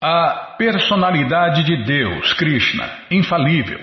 [0.00, 3.80] A personalidade de Deus, Krishna, infalível,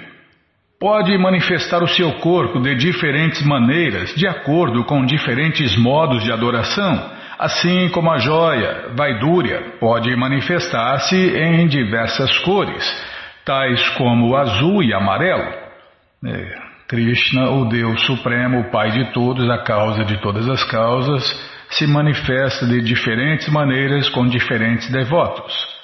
[0.79, 7.11] pode manifestar o seu corpo de diferentes maneiras, de acordo com diferentes modos de adoração,
[7.37, 13.05] assim como a joia, Vaidúria, pode manifestar-se em diversas cores,
[13.43, 15.53] tais como azul e amarelo.
[16.25, 16.57] É,
[16.87, 21.23] Krishna, o Deus Supremo, o Pai de todos, a causa de todas as causas,
[21.71, 25.74] se manifesta de diferentes maneiras com diferentes devotos.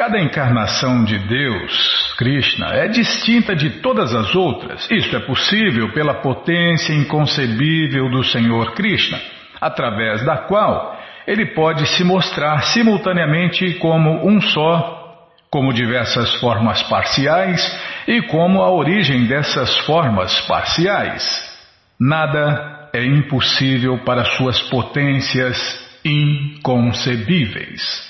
[0.00, 4.90] Cada encarnação de Deus, Krishna, é distinta de todas as outras.
[4.90, 9.20] Isto é possível pela potência inconcebível do Senhor Krishna,
[9.60, 17.60] através da qual ele pode se mostrar simultaneamente como um só como diversas formas parciais
[18.08, 21.22] e como a origem dessas formas parciais.
[22.00, 25.58] Nada é impossível para suas potências
[26.02, 28.09] inconcebíveis.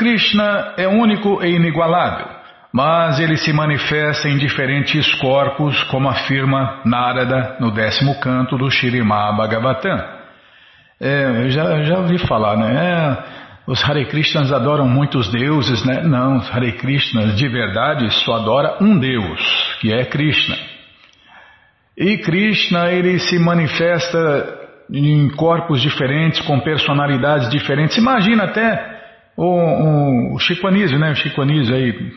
[0.00, 2.26] Krishna é único e inigualável,
[2.72, 9.30] mas ele se manifesta em diferentes corpos, como afirma Narada no décimo canto do Shirimá
[9.32, 10.02] Bhagavatam.
[10.98, 12.74] É, já, já ouvi falar, né?
[12.82, 13.18] É,
[13.66, 16.02] os Hare Krishnas adoram muitos deuses, né?
[16.02, 20.56] Não, os Hare Krishnas de verdade só adora um Deus, que é Krishna.
[21.94, 24.58] E Krishna, ele se manifesta
[24.90, 27.98] em corpos diferentes, com personalidades diferentes.
[27.98, 28.99] Imagina até
[29.44, 31.10] o, o Chico Anísio, né?
[31.12, 32.12] O Chico Anísio aí,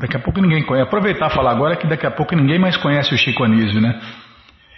[0.00, 0.86] daqui a pouco ninguém conhece.
[0.86, 4.00] Aproveitar e falar agora que daqui a pouco ninguém mais conhece o Chico Anísio, né?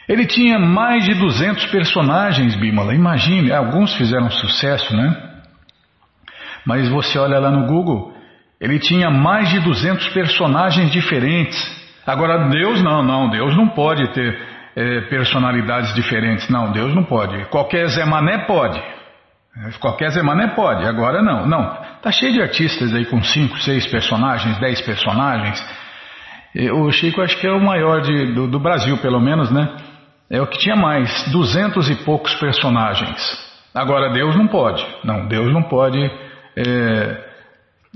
[0.09, 2.95] Ele tinha mais de 200 personagens, Bímola.
[2.95, 5.17] Imagine, alguns fizeram sucesso, né?
[6.65, 8.13] Mas você olha lá no Google,
[8.61, 11.57] ele tinha mais de 200 personagens diferentes.
[12.07, 14.39] Agora, Deus não, não, Deus não pode ter
[14.77, 16.49] é, personalidades diferentes.
[16.49, 17.47] Não, Deus não pode.
[17.47, 18.81] Qualquer Zé Mané pode.
[19.81, 21.47] Qualquer Zé Mané pode, agora não.
[21.47, 25.65] Não, tá cheio de artistas aí com 5, 6 personagens, 10 personagens.
[26.75, 29.77] O Chico acho que é o maior de, do, do Brasil, pelo menos, né?
[30.31, 33.47] É o que tinha mais, duzentos e poucos personagens.
[33.75, 34.85] Agora Deus não pode.
[35.05, 36.03] Não, Deus não pode
[36.57, 37.25] é,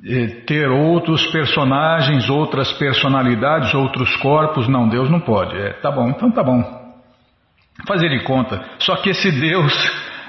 [0.06, 4.68] é, ter outros personagens, outras personalidades, outros corpos.
[4.68, 5.56] Não, Deus não pode.
[5.56, 6.62] É, tá bom, então tá bom.
[7.86, 8.62] Fazer de conta.
[8.78, 9.72] Só que esse Deus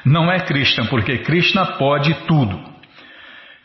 [0.05, 2.71] não é Krishna, porque Krishna pode tudo.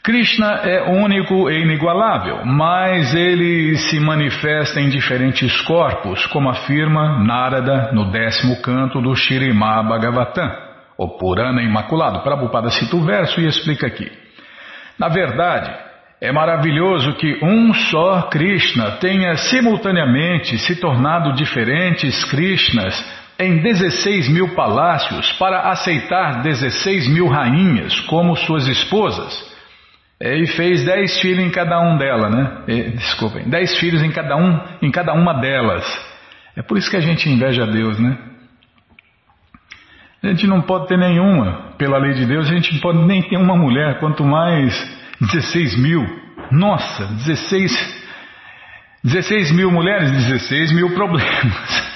[0.03, 7.91] Krishna é único e inigualável, mas ele se manifesta em diferentes corpos, como afirma Narada
[7.93, 10.49] no décimo canto do Shirimá Bhagavatam,
[10.97, 12.21] o Purana Imaculado.
[12.21, 14.09] Prabhupada cita o verso e explica aqui.
[14.97, 15.75] Na verdade,
[16.21, 24.55] é maravilhoso que um só Krishna tenha simultaneamente se tornado diferentes Krishnas em 16 mil
[24.55, 29.55] palácios para aceitar 16 mil rainhas como suas esposas.
[30.21, 32.63] E fez dez filhos em cada um delas, né?
[32.69, 35.85] E, desculpem, dez filhos em cada um, em cada uma delas.
[36.57, 38.17] É por isso que a gente inveja a Deus, né?
[40.23, 43.23] A gente não pode ter nenhuma, pela lei de Deus, a gente não pode nem
[43.23, 44.75] ter uma mulher, quanto mais
[45.21, 46.03] 16 mil.
[46.51, 48.05] Nossa, 16,
[49.05, 51.96] 16 mil mulheres, 16 mil problemas.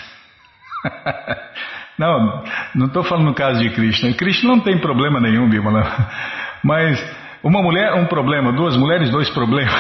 [1.99, 4.13] não, não estou falando no caso de Krishna.
[4.15, 5.85] Krishna não tem problema nenhum, Bímola.
[6.65, 7.03] Mas
[7.43, 8.53] uma mulher, um problema.
[8.53, 9.75] Duas mulheres, dois problemas.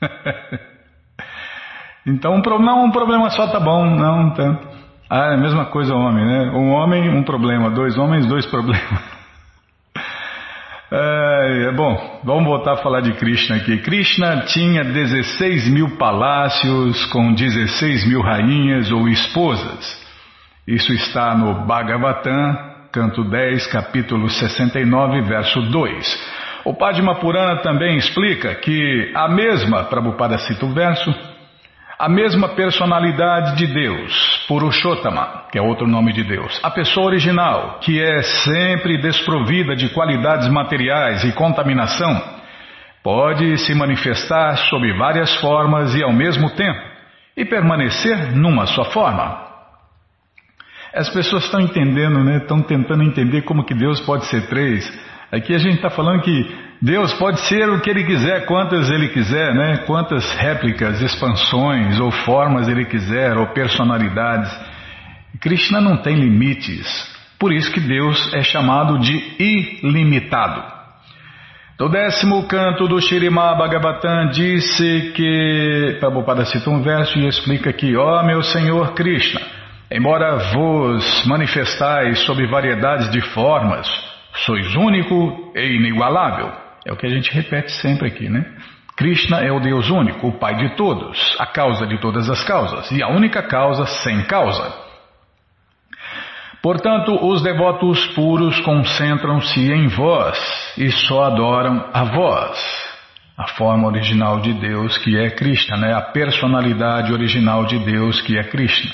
[2.06, 3.84] então, um, não, um problema só tá bom.
[3.84, 4.66] Não, tanto.
[5.08, 6.50] Ah, é a mesma coisa homem, né?
[6.50, 7.70] Um homem, um problema.
[7.70, 9.15] Dois homens, dois problemas.
[10.88, 13.78] É, bom, vamos voltar a falar de Krishna aqui.
[13.78, 20.06] Krishna tinha 16 mil palácios com 16 mil rainhas ou esposas.
[20.66, 22.56] Isso está no Bhagavatam,
[22.92, 26.36] canto 10, capítulo 69, verso 2.
[26.64, 31.12] O Padma Purana também explica que a mesma, Prabhupada cita o verso,
[31.98, 37.78] a mesma personalidade de Deus, Purushottama, que é outro nome de Deus, a pessoa original,
[37.80, 42.36] que é sempre desprovida de qualidades materiais e contaminação,
[43.02, 46.80] pode se manifestar sob várias formas e ao mesmo tempo,
[47.34, 49.46] e permanecer numa só forma.
[50.94, 52.38] As pessoas estão entendendo, né?
[52.38, 54.82] Estão tentando entender como que Deus pode ser três.
[55.32, 59.08] Aqui a gente está falando que Deus pode ser o que Ele quiser, quantas Ele
[59.08, 59.78] quiser, né?
[59.86, 64.50] Quantas réplicas, expansões ou formas Ele quiser, ou personalidades.
[65.40, 66.86] Krishna não tem limites.
[67.38, 69.12] Por isso que Deus é chamado de
[69.82, 70.76] ilimitado.
[71.78, 75.96] Do décimo canto do Shirimá Bhagavatam disse que.
[76.00, 79.40] Prabhupada cita um verso e explica aqui: Ó oh, meu Senhor Krishna,
[79.90, 83.86] embora vos manifestais sob variedades de formas,
[84.44, 86.52] sois único e inigualável
[86.84, 88.44] É o que a gente repete sempre aqui, né?
[88.96, 92.90] Krishna é o Deus único, o Pai de todos, a causa de todas as causas
[92.90, 94.86] e a única causa sem causa.
[96.62, 100.38] Portanto, os devotos puros concentram-se em vós
[100.78, 102.58] e só adoram a vós,
[103.36, 105.92] a forma original de Deus que é Krishna, né?
[105.92, 108.90] a personalidade original de Deus que é Krishna.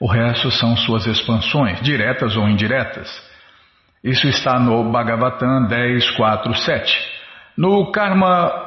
[0.00, 3.08] O resto são suas expansões, diretas ou indiretas.
[4.02, 7.16] Isso está no Bhagavatam 10, 4, 7.
[7.56, 8.66] No Karma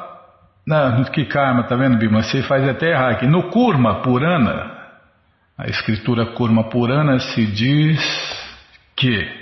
[0.66, 2.22] não, que karma, tá vendo, Bima?
[2.22, 3.26] Você faz até errar aqui.
[3.26, 4.70] No Kurma Purana,
[5.58, 8.00] a escritura Kurma Purana se diz
[8.96, 9.40] que.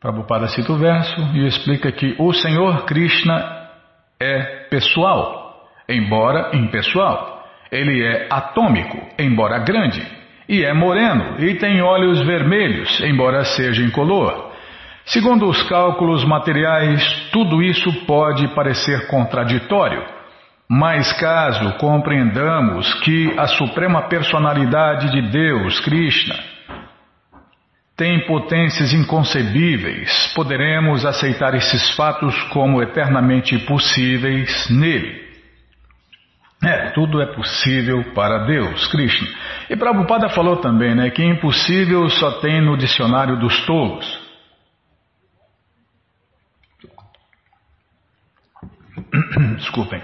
[0.00, 3.68] Prabhupada cita o verso e explica que o Senhor Krishna
[4.20, 7.44] é pessoal, embora impessoal.
[7.70, 10.04] Ele é atômico, embora grande,
[10.48, 14.52] e é moreno, e tem olhos vermelhos, embora seja incolor.
[15.04, 17.02] Segundo os cálculos materiais,
[17.32, 20.02] tudo isso pode parecer contraditório,
[20.68, 26.34] mas caso compreendamos que a Suprema Personalidade de Deus, Krishna,
[27.96, 35.27] tem potências inconcebíveis, poderemos aceitar esses fatos como eternamente possíveis nele.
[36.62, 39.28] É, tudo é possível para Deus, Krishna.
[39.70, 44.28] E Prabhupada falou também né, que impossível só tem no dicionário dos tolos.
[49.56, 50.02] Desculpem.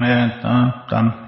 [0.00, 1.24] É, tá, tá.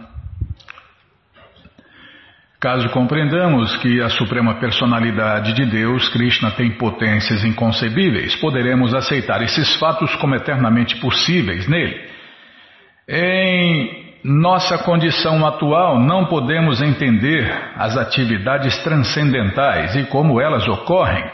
[2.60, 9.76] Caso compreendamos que a Suprema Personalidade de Deus, Krishna, tem potências inconcebíveis, poderemos aceitar esses
[9.76, 12.15] fatos como eternamente possíveis nele.
[13.08, 21.24] Em nossa condição atual, não podemos entender as atividades transcendentais e como elas ocorrem.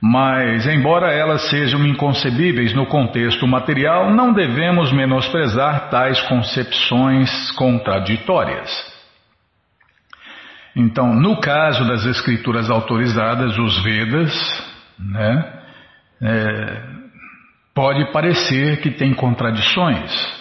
[0.00, 8.70] Mas, embora elas sejam inconcebíveis no contexto material, não devemos menosprezar tais concepções contraditórias.
[10.76, 14.32] Então, no caso das escrituras autorizadas, os Vedas,
[14.98, 15.52] né,
[16.22, 16.82] é,
[17.74, 20.37] pode parecer que tem contradições.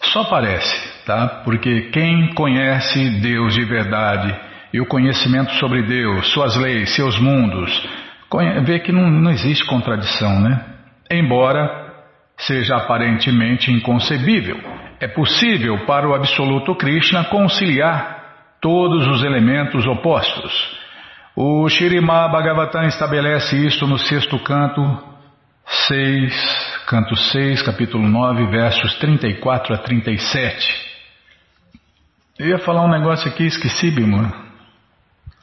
[0.00, 1.42] Só parece, tá?
[1.44, 4.34] Porque quem conhece Deus de verdade
[4.72, 7.88] e o conhecimento sobre Deus, suas leis, seus mundos,
[8.64, 10.64] vê que não, não existe contradição, né?
[11.10, 11.88] Embora
[12.36, 14.58] seja aparentemente inconcebível,
[15.00, 18.18] é possível para o Absoluto Krishna conciliar
[18.60, 20.78] todos os elementos opostos.
[21.34, 24.82] O Shirimá Bhagavatam estabelece isto no sexto canto
[25.64, 30.88] 6, canto 6, capítulo 9, versos 34 a 37.
[32.38, 34.32] Eu ia falar um negócio aqui, esqueci, Bimala.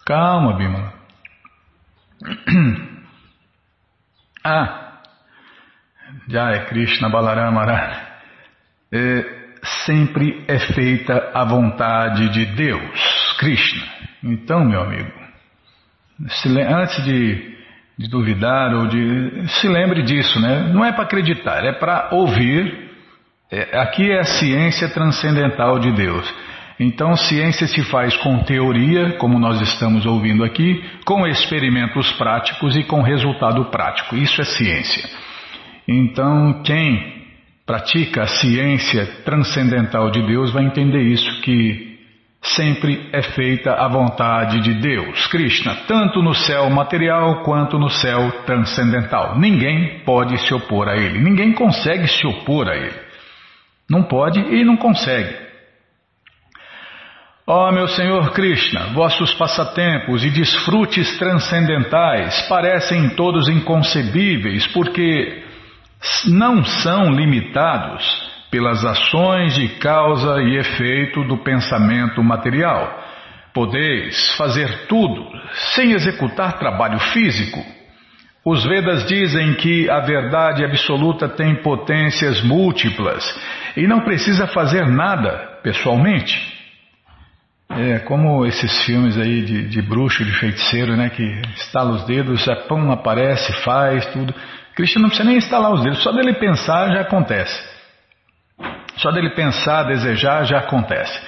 [0.08, 0.94] Calma, Bimala.
[4.44, 5.02] ah,
[6.28, 7.64] já é Krishna Balarama
[8.92, 9.24] é,
[9.86, 13.84] sempre é feita a vontade de Deus, Krishna.
[14.24, 15.12] Então, meu amigo,
[16.20, 17.55] antes de,
[17.98, 19.48] de duvidar ou de.
[19.60, 20.72] Se lembre disso, né?
[20.74, 22.84] Não é para acreditar, é para ouvir.
[23.52, 26.34] É, aqui é a ciência transcendental de Deus.
[26.80, 32.84] Então, ciência se faz com teoria, como nós estamos ouvindo aqui, com experimentos práticos e
[32.84, 34.16] com resultado prático.
[34.18, 35.10] Isso é ciência.
[35.88, 37.16] Então, quem
[37.66, 41.95] pratica a ciência transcendental de Deus vai entender isso, que
[42.54, 48.44] sempre é feita a vontade de Deus, Krishna, tanto no céu material quanto no céu
[48.46, 49.38] transcendental.
[49.40, 53.00] Ninguém pode se opor a ele, ninguém consegue se opor a ele.
[53.90, 55.46] Não pode e não consegue.
[57.48, 65.44] Ó oh, meu Senhor Krishna, vossos passatempos e desfrutes transcendentais parecem todos inconcebíveis porque
[66.28, 68.25] não são limitados
[68.56, 73.04] pelas ações de causa e efeito do pensamento material.
[73.54, 75.28] Podeis fazer tudo
[75.74, 77.60] sem executar trabalho físico.
[78.46, 83.26] Os Vedas dizem que a verdade absoluta tem potências múltiplas
[83.76, 86.56] e não precisa fazer nada pessoalmente.
[87.72, 91.10] É como esses filmes aí de, de bruxo, de feiticeiro, né?
[91.10, 94.34] Que estala os dedos, já pão, aparece, faz tudo.
[94.76, 97.75] Cristo não precisa nem instalar os dedos, só dele pensar já acontece.
[98.98, 101.20] Só dele pensar, desejar, já acontece.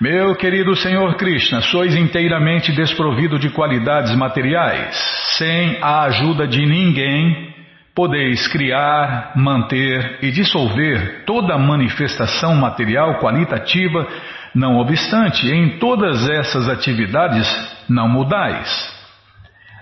[0.00, 4.94] Meu querido Senhor Krishna, sois inteiramente desprovido de qualidades materiais.
[5.36, 7.52] Sem a ajuda de ninguém,
[7.94, 14.06] podeis criar, manter e dissolver toda manifestação material qualitativa
[14.54, 17.46] não obstante, em todas essas atividades
[17.88, 18.97] não mudais.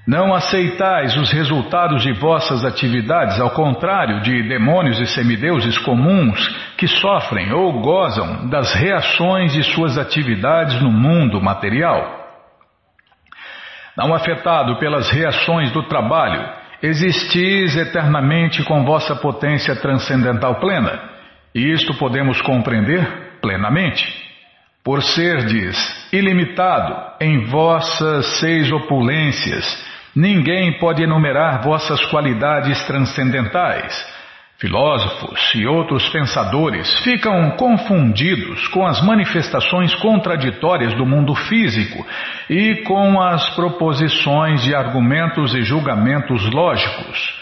[0.06, 6.38] Não aceitais os resultados de vossas atividades, ao contrário de demônios e semideuses comuns
[6.76, 12.24] que sofrem ou gozam das reações de suas atividades no mundo material.
[13.96, 21.00] Não afetado pelas reações do trabalho, existis eternamente com vossa potência transcendental plena,
[21.52, 24.06] e isto podemos compreender plenamente
[24.84, 25.76] por serdes
[26.12, 34.16] ilimitado em vossas seis opulências, ninguém pode enumerar vossas qualidades transcendentais.
[34.58, 42.06] Filósofos e outros pensadores ficam confundidos com as manifestações contraditórias do mundo físico
[42.48, 47.38] e com as proposições de argumentos e julgamentos lógicos.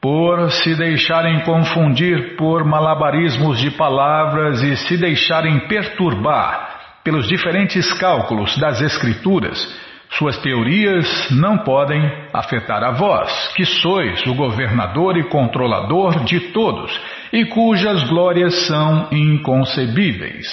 [0.00, 8.56] Por se deixarem confundir por malabarismos de palavras e se deixarem perturbar pelos diferentes cálculos
[8.56, 12.00] das Escrituras, suas teorias não podem
[12.32, 16.98] afetar a vós, que sois o governador e controlador de todos
[17.32, 20.46] e cujas glórias são inconcebíveis.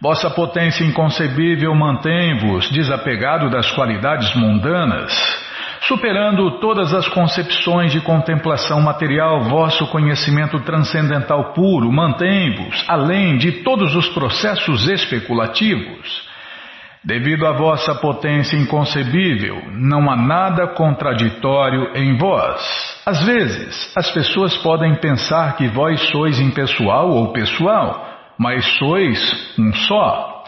[0.00, 5.12] Vossa potência inconcebível mantém-vos desapegado das qualidades mundanas
[5.86, 13.94] Superando todas as concepções de contemplação material, vosso conhecimento transcendental puro mantém-vos além de todos
[13.94, 16.26] os processos especulativos.
[17.04, 23.02] Devido à vossa potência inconcebível, não há nada contraditório em vós.
[23.04, 28.08] Às vezes, as pessoas podem pensar que vós sois impessoal ou pessoal,
[28.38, 30.44] mas sois um só.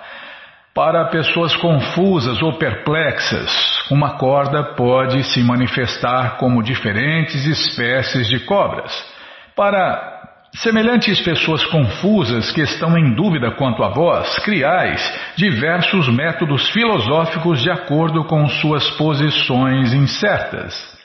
[0.74, 3.50] Para pessoas confusas ou perplexas,
[3.90, 8.92] uma corda pode se manifestar como diferentes espécies de cobras.
[9.54, 10.15] Para
[10.56, 15.00] semelhantes pessoas confusas que estão em dúvida quanto a vós, criais
[15.36, 20.96] diversos métodos filosóficos de acordo com suas posições incertas.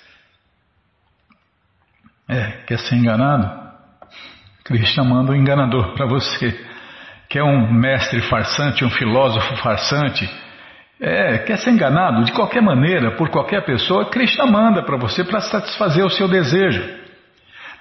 [2.29, 3.61] É, quer ser enganado?
[4.63, 6.71] Krishna manda um enganador para você
[7.31, 10.29] que é um mestre farsante, um filósofo farsante,
[10.99, 15.39] é, quer ser enganado de qualquer maneira, por qualquer pessoa, Krishna manda para você para
[15.39, 17.00] satisfazer o seu desejo.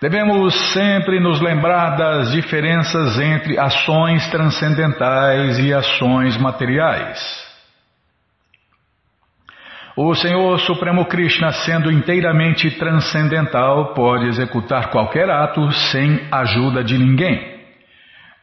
[0.01, 7.21] Devemos sempre nos lembrar das diferenças entre ações transcendentais e ações materiais.
[9.95, 17.61] O Senhor Supremo Krishna, sendo inteiramente transcendental, pode executar qualquer ato sem ajuda de ninguém.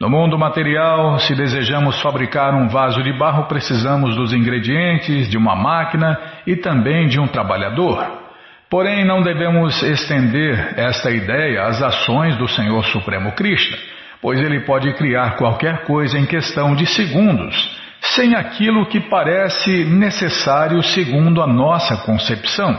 [0.00, 5.56] No mundo material, se desejamos fabricar um vaso de barro, precisamos dos ingredientes, de uma
[5.56, 8.27] máquina e também de um trabalhador.
[8.70, 13.78] Porém, não devemos estender esta ideia às ações do Senhor Supremo Krishna,
[14.20, 17.56] pois ele pode criar qualquer coisa em questão de segundos,
[18.00, 22.78] sem aquilo que parece necessário segundo a nossa concepção.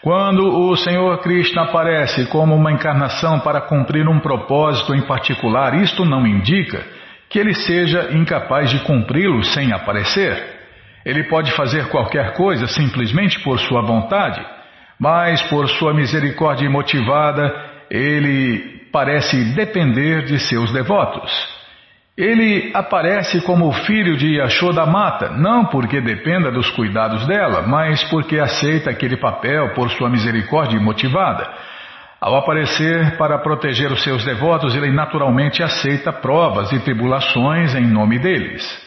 [0.00, 6.04] Quando o Senhor Krishna aparece como uma encarnação para cumprir um propósito em particular, isto
[6.06, 6.86] não indica
[7.28, 10.55] que ele seja incapaz de cumpri-lo sem aparecer.
[11.06, 14.44] Ele pode fazer qualquer coisa simplesmente por sua vontade,
[14.98, 17.54] mas por sua misericórdia motivada,
[17.88, 21.30] ele parece depender de seus devotos.
[22.18, 24.84] Ele aparece como o filho de Yashoda
[25.36, 31.48] não porque dependa dos cuidados dela, mas porque aceita aquele papel por sua misericórdia motivada.
[32.20, 38.18] Ao aparecer para proteger os seus devotos, ele naturalmente aceita provas e tribulações em nome
[38.18, 38.85] deles.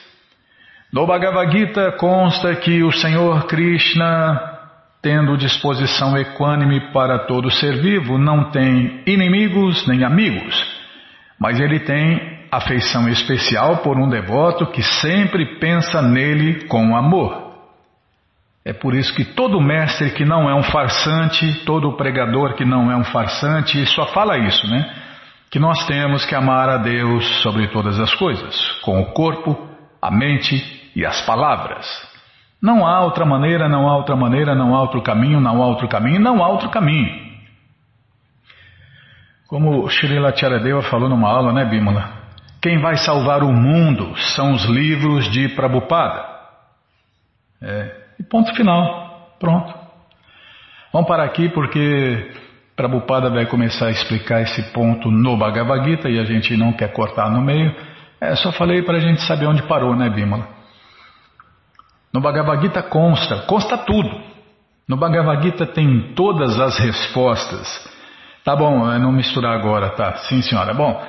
[0.92, 4.58] No Bhagavad Gita consta que o Senhor Krishna,
[5.00, 10.56] tendo disposição equânime para todo ser vivo, não tem inimigos nem amigos,
[11.40, 17.54] mas ele tem afeição especial por um devoto que sempre pensa nele com amor.
[18.66, 22.92] É por isso que todo mestre que não é um farsante, todo pregador que não
[22.92, 24.92] é um farsante, só fala isso, né?
[25.52, 29.70] Que nós temos que amar a Deus sobre todas as coisas, com o corpo,
[30.02, 31.88] a mente e as palavras.
[32.62, 35.88] Não há outra maneira, não há outra maneira, não há outro caminho, não há outro
[35.88, 37.30] caminho, não há outro caminho.
[39.48, 42.20] Como Srila Charadeva falou numa aula, né, Bimala?
[42.62, 46.26] Quem vai salvar o mundo são os livros de Prabhupada.
[47.62, 49.38] É, e ponto final.
[49.40, 49.74] Pronto.
[50.92, 52.30] Vamos parar aqui porque
[52.76, 56.92] Prabhupada vai começar a explicar esse ponto no Bhagavad Gita e a gente não quer
[56.92, 57.74] cortar no meio.
[58.20, 60.59] É, só falei para a gente saber onde parou, né, Bimala?
[62.14, 64.10] No Bhagavad Gita consta, consta tudo.
[64.88, 67.68] No Bhagavad Gita tem todas as respostas.
[68.44, 70.16] Tá bom, não misturar agora, tá?
[70.18, 70.74] Sim, senhora.
[70.74, 71.00] Bom,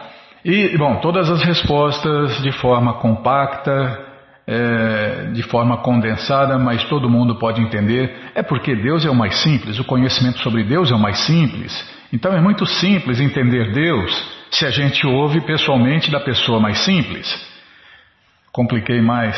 [0.45, 4.07] e, bom, todas as respostas de forma compacta,
[4.47, 8.31] é, de forma condensada, mas todo mundo pode entender.
[8.35, 11.73] É porque Deus é o mais simples, o conhecimento sobre Deus é o mais simples.
[12.13, 17.49] Então é muito simples entender Deus se a gente ouve pessoalmente da pessoa mais simples.
[18.53, 19.37] Compliquei mais.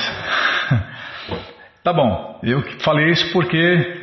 [1.83, 4.01] tá bom, eu falei isso porque.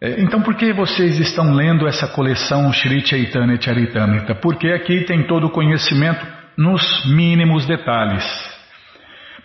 [0.00, 4.36] É, então, por que vocês estão lendo essa coleção Sri Chaitanya Charitamrita?
[4.36, 6.24] Porque aqui tem todo o conhecimento
[6.56, 8.24] nos mínimos detalhes.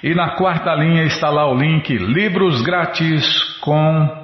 [0.02, 4.20] E na quarta linha está lá o link Livros Grátis com.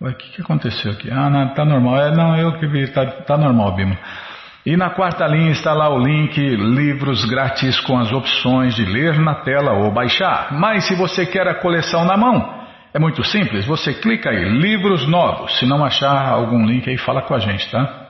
[0.00, 1.10] O que, que aconteceu aqui?
[1.10, 1.98] Ah, não, tá normal.
[1.98, 3.98] É, não, eu que vi, tá, tá normal, Bima.
[4.64, 9.18] E na quarta linha está lá o link Livros Grátis com as opções de ler
[9.18, 10.52] na tela ou baixar.
[10.52, 15.08] Mas se você quer a coleção na mão, é muito simples, você clica aí, Livros
[15.08, 15.58] Novos.
[15.58, 18.03] Se não achar algum link aí, fala com a gente, tá?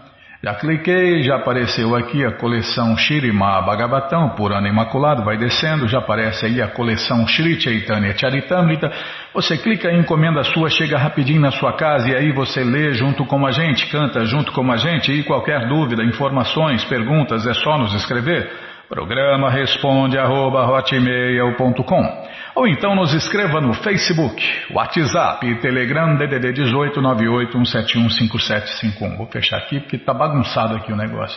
[0.45, 6.01] Já cliquei, já apareceu aqui a coleção Shirima Bhagavatam, por ano imaculado, vai descendo, já
[6.01, 8.93] aparece aí a coleção Shri Chaitanya Charitamrita.
[9.33, 13.25] Você clica em encomenda sua, chega rapidinho na sua casa e aí você lê junto
[13.25, 17.79] com a gente, canta junto com a gente e qualquer dúvida, informações, perguntas, é só
[17.79, 18.74] nos escrever.
[18.89, 22.25] Programa responde arroba hotmail.com
[22.55, 24.41] ou então nos escreva no Facebook,
[24.73, 29.17] WhatsApp e Telegram DDD 18 981715751.
[29.17, 31.37] Vou fechar aqui porque está bagunçado aqui o negócio.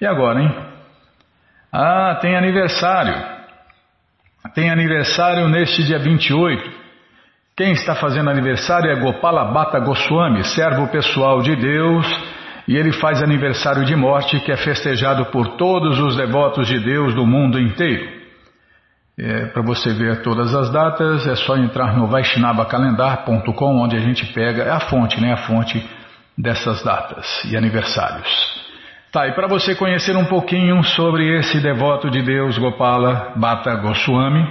[0.00, 0.54] E agora, hein?
[1.72, 3.14] Ah, tem aniversário.
[4.54, 6.70] Tem aniversário neste dia 28.
[7.56, 12.06] Quem está fazendo aniversário é Gopala Bhatta Goswami, servo pessoal de Deus,
[12.68, 17.14] e ele faz aniversário de morte que é festejado por todos os devotos de Deus
[17.14, 18.06] do mundo inteiro.
[19.18, 24.26] É, Para você ver todas as datas, é só entrar no vaishnavacalendar.com, onde a gente
[24.34, 25.32] pega, é a fonte, né?
[25.32, 25.82] A fonte
[26.36, 28.28] dessas datas e aniversários.
[29.10, 34.46] Tá, e para você conhecer um pouquinho sobre esse devoto de Deus, Gopala Bhatta Goswami,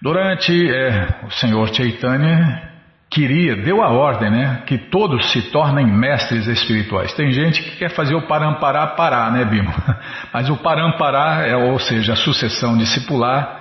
[0.02, 2.72] Durante é, o Senhor Chaitanya
[3.12, 7.14] queria, deu a ordem, né, que todos se tornem mestres espirituais.
[7.14, 9.72] Tem gente que quer fazer o parampará parar, né, Bimo?
[10.34, 13.61] Mas o parampará é, ou seja, a sucessão discipular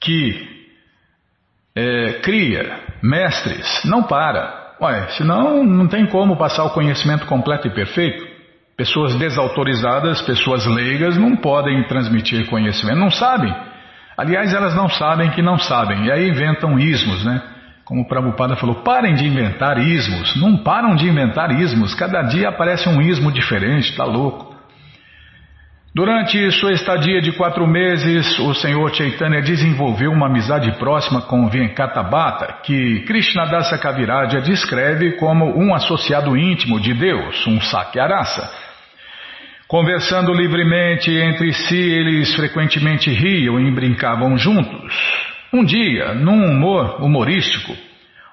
[0.00, 0.48] que
[1.76, 4.74] é, cria mestres, não para.
[4.80, 8.26] Ué, senão não tem como passar o conhecimento completo e perfeito.
[8.76, 13.54] Pessoas desautorizadas, pessoas leigas, não podem transmitir conhecimento, não sabem.
[14.16, 17.42] Aliás, elas não sabem que não sabem, e aí inventam ismos, né?
[17.84, 22.48] Como o Prabhupada falou, parem de inventar ismos, não param de inventar ismos, cada dia
[22.48, 24.49] aparece um ismo diferente, tá louco.
[25.92, 32.60] Durante sua estadia de quatro meses, o Senhor Chaitanya desenvolveu uma amizade próxima com Venkatabhata,
[32.62, 38.48] que Krishnadasa Kaviraj descreve como um associado íntimo de Deus, um Sakyarasa.
[39.66, 44.94] Conversando livremente entre si, eles frequentemente riam e brincavam juntos.
[45.52, 47.76] Um dia, num humor humorístico,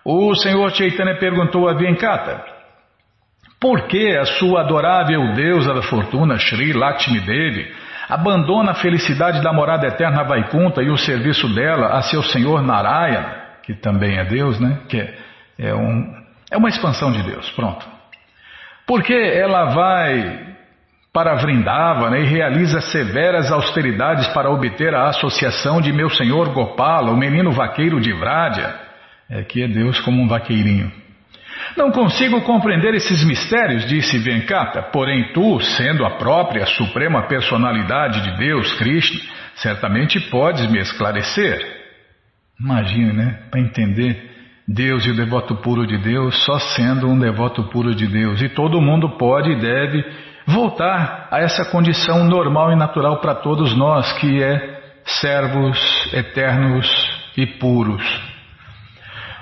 [0.05, 2.56] o Senhor Chaitanya perguntou a Venkata,
[3.59, 7.71] por que a sua adorável deusa da fortuna, Sri Lakshmi Devi,
[8.07, 13.35] abandona a felicidade da morada eterna Vaikunta e o serviço dela a seu Senhor Narayana,
[13.63, 14.79] que também é Deus, né?
[14.87, 15.17] Que é,
[15.59, 16.13] é, um,
[16.51, 17.85] é uma expansão de Deus, pronto.
[18.85, 20.47] Por que ela vai
[21.11, 27.11] para Vrindavana né, e realiza severas austeridades para obter a associação de meu senhor Gopala,
[27.11, 28.75] o menino vaqueiro de Vrádia.
[29.27, 30.91] É que é Deus como um vaqueirinho.
[31.75, 38.37] Não consigo compreender esses mistérios, disse Venkata, porém tu, sendo a própria suprema personalidade de
[38.37, 39.19] Deus, Krishna,
[39.55, 41.77] certamente podes me esclarecer.
[42.59, 43.39] Imagine, né?
[43.51, 44.31] Para entender
[44.67, 48.41] Deus e o devoto puro de Deus só sendo um devoto puro de Deus.
[48.41, 50.03] E todo mundo pode e deve
[50.45, 55.79] voltar a essa condição normal e natural para todos nós, que é servos
[56.13, 56.87] eternos
[57.37, 58.36] e puros.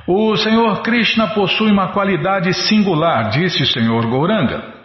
[0.08, 4.76] O Senhor Krishna possui uma qualidade singular, disse o Senhor Gouranga.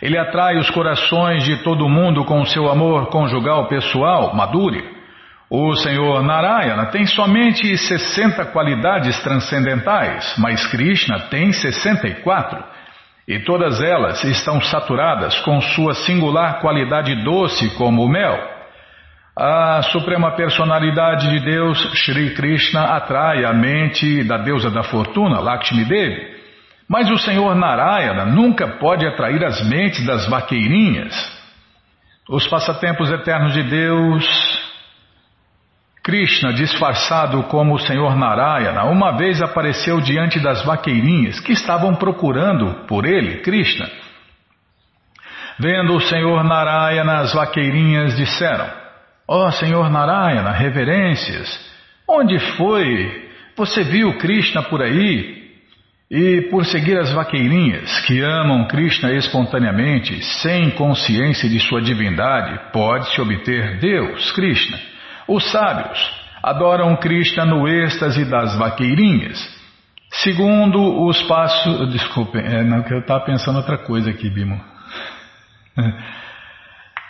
[0.00, 4.84] Ele atrai os corações de todo mundo com seu amor conjugal pessoal, Madhurya.
[5.50, 12.62] O Senhor Narayana tem somente 60 qualidades transcendentais, mas Krishna tem 64.
[13.26, 18.57] E todas elas estão saturadas com sua singular qualidade doce como o mel.
[19.40, 25.84] A Suprema Personalidade de Deus, Sri Krishna, atrai a mente da deusa da fortuna, Lakshmi
[25.84, 26.36] Devi.
[26.88, 31.14] Mas o Senhor Narayana nunca pode atrair as mentes das vaqueirinhas.
[32.28, 34.26] Os passatempos eternos de Deus,
[36.02, 42.86] Krishna, disfarçado como o Senhor Narayana, uma vez apareceu diante das vaqueirinhas que estavam procurando
[42.88, 43.88] por ele, Krishna.
[45.60, 48.87] Vendo o Senhor Narayana, as vaqueirinhas disseram:
[49.30, 51.60] Ó oh, Senhor Narayana, reverências,
[52.08, 53.28] onde foi?
[53.54, 55.36] Você viu Krishna por aí?
[56.10, 63.20] E por seguir as vaqueirinhas que amam Krishna espontaneamente, sem consciência de sua divindade, pode-se
[63.20, 64.78] obter Deus, Krishna.
[65.28, 65.98] Os sábios
[66.42, 69.38] adoram Krishna no êxtase das vaqueirinhas.
[70.10, 71.92] Segundo os passos.
[71.92, 74.58] Desculpem, é, não, que eu estava pensando outra coisa aqui, Bimo.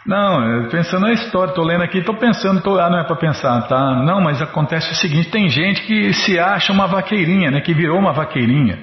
[0.09, 3.61] Não, pensando na história, estou lendo aqui, estou pensando, tô, ah, não é para pensar,
[3.69, 4.03] tá?
[4.03, 7.61] Não, mas acontece o seguinte: tem gente que se acha uma vaqueirinha, né?
[7.61, 8.79] Que virou uma vaqueirinha.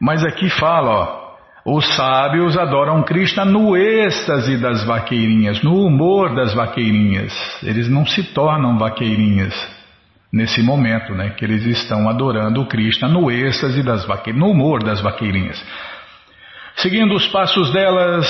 [0.00, 1.24] Mas aqui fala, ó.
[1.66, 7.32] Os sábios adoram Krishna no êxtase das vaqueirinhas, no humor das vaqueirinhas.
[7.62, 9.54] Eles não se tornam vaqueirinhas
[10.32, 11.30] nesse momento, né?
[11.30, 15.62] Que eles estão adorando Krishna no êxtase das vaqueirinhas, no humor das vaqueirinhas.
[16.76, 18.26] Seguindo os passos delas,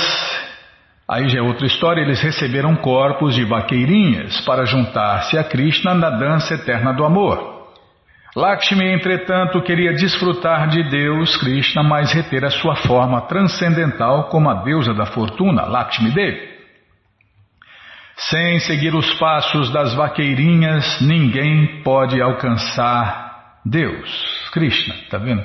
[1.09, 6.11] Aí já é outra história, eles receberam corpos de vaqueirinhas para juntar-se a Krishna na
[6.11, 7.55] dança eterna do amor.
[8.35, 14.65] Lakshmi, entretanto, queria desfrutar de Deus, Krishna, mas reter a sua forma transcendental como a
[14.65, 16.55] deusa da fortuna, Lakshmi Devi.
[18.17, 25.45] Sem seguir os passos das vaqueirinhas, ninguém pode alcançar Deus, Krishna, tá vendo?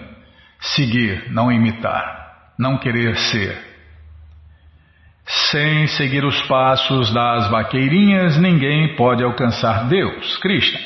[0.60, 3.69] Seguir, não imitar, não querer ser.
[5.30, 10.80] Sem seguir os passos das vaqueirinhas, ninguém pode alcançar Deus, Krishna.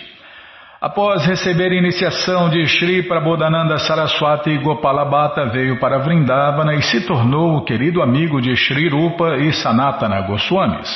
[0.81, 7.55] Após receber a iniciação de Sri Prabodhananda Saraswati Gopalabhata, veio para Vrindavana e se tornou
[7.55, 10.89] o querido amigo de Sri Rupa e Sanatana Goswamis.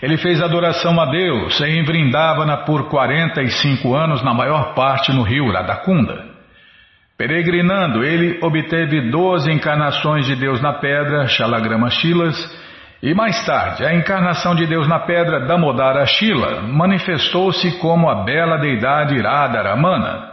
[0.00, 5.50] Ele fez adoração a Deus em Vrindavana por 45 anos, na maior parte no rio
[5.50, 6.31] Radakunda.
[7.16, 12.36] Peregrinando, ele obteve 12 encarnações de Deus na pedra, Shalagrama Shilas,
[13.02, 18.58] e mais tarde, a encarnação de Deus na pedra, Damodara Shila, manifestou-se como a bela
[18.58, 20.30] deidade Radharamana.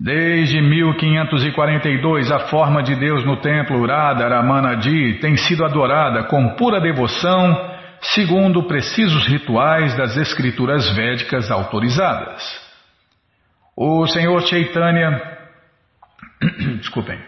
[0.00, 7.70] Desde 1542, a forma de Deus no templo Radharamanadi tem sido adorada com pura devoção,
[8.00, 12.42] segundo precisos rituais das escrituras védicas autorizadas.
[13.76, 15.20] O Senhor Chaitanya
[16.78, 17.18] Desculpem.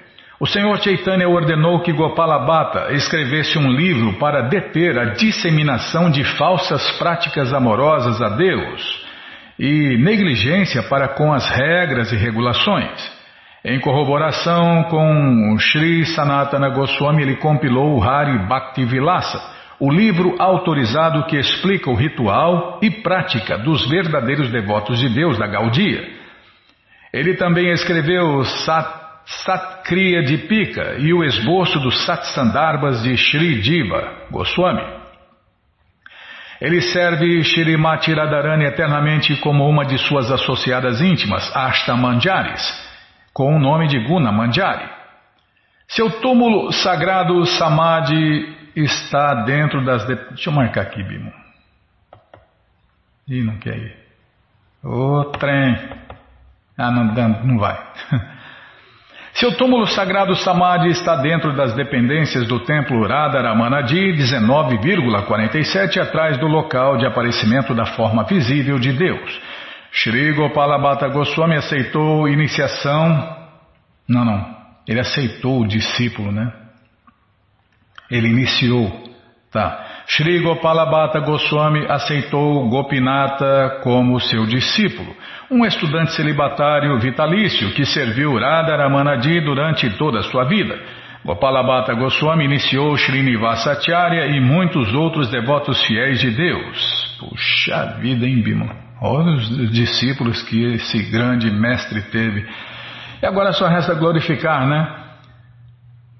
[0.40, 6.90] O Senhor Chaitanya ordenou que Gopalabhata escrevesse um livro para deter a disseminação de falsas
[6.98, 9.04] práticas amorosas a Deus
[9.58, 13.14] e negligência para com as regras e regulações.
[13.64, 19.40] Em corroboração com Sri Sanatana Goswami, ele compilou o Hari Bhakti Vilasa,
[19.80, 25.46] o livro autorizado que explica o ritual e prática dos verdadeiros devotos de Deus da
[25.46, 26.06] Gaudia.
[27.14, 34.26] Ele também escreveu Sat Satkriya de Pika e o esboço dos Satsandarbhas de Sri Diva
[34.30, 34.82] Goswami.
[36.60, 42.62] Ele serve Shrimati Radharani eternamente como uma de suas associadas íntimas, Ashtamanjaris,
[43.32, 44.90] com o nome de Guna Manjari.
[45.86, 50.04] Seu túmulo sagrado Samadhi está dentro das...
[50.06, 50.16] De...
[50.16, 51.32] Deixa eu marcar aqui, Bimo.
[53.28, 53.96] Ih, não quer ir.
[54.82, 55.78] Ô, trem.
[56.76, 57.04] Ah, não,
[57.44, 57.78] não vai.
[59.34, 66.96] Seu túmulo sagrado Samadhi está dentro das dependências do templo Radharamanadi, 19,47 atrás do local
[66.96, 69.40] de aparecimento da forma visível de Deus.
[69.90, 73.36] Shri Gopalabhata Goswami aceitou iniciação.
[74.08, 74.56] Não, não.
[74.86, 76.52] Ele aceitou o discípulo, né?
[78.08, 78.90] Ele iniciou.
[79.50, 79.84] Tá.
[80.06, 85.14] Shri Gopalabhata Goswami aceitou Gopinata como seu discípulo,
[85.50, 90.78] um estudante celibatário vitalício que serviu Radharamanadi durante toda a sua vida.
[91.24, 97.16] Gopalabhata Goswami iniciou Srinivasacharya e muitos outros devotos fiéis de Deus.
[97.18, 98.76] Puxa vida, hein, Bima?
[99.00, 102.46] Olha os discípulos que esse grande mestre teve.
[103.22, 105.03] E agora só resta glorificar, né?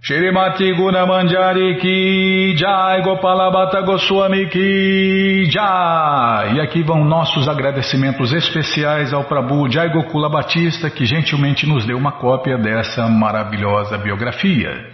[0.07, 6.57] Shrimati Gunamanjari ki Jai Gopalabhata Goswami ki Jai.
[6.57, 11.97] E aqui vão nossos agradecimentos especiais ao Prabhu Jai Gokula Batista que gentilmente nos deu
[11.97, 14.90] uma cópia dessa maravilhosa biografia.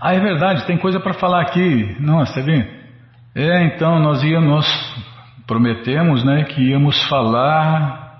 [0.00, 1.96] Ah, é verdade, tem coisa para falar aqui.
[2.00, 2.68] Nossa, vê?
[3.32, 4.66] É, então nós íamos,
[5.46, 8.12] prometemos, né, que íamos falar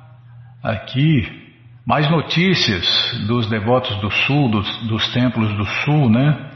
[0.62, 1.45] aqui
[1.86, 2.84] mais notícias
[3.28, 6.50] dos devotos do sul, dos, dos templos do sul, né?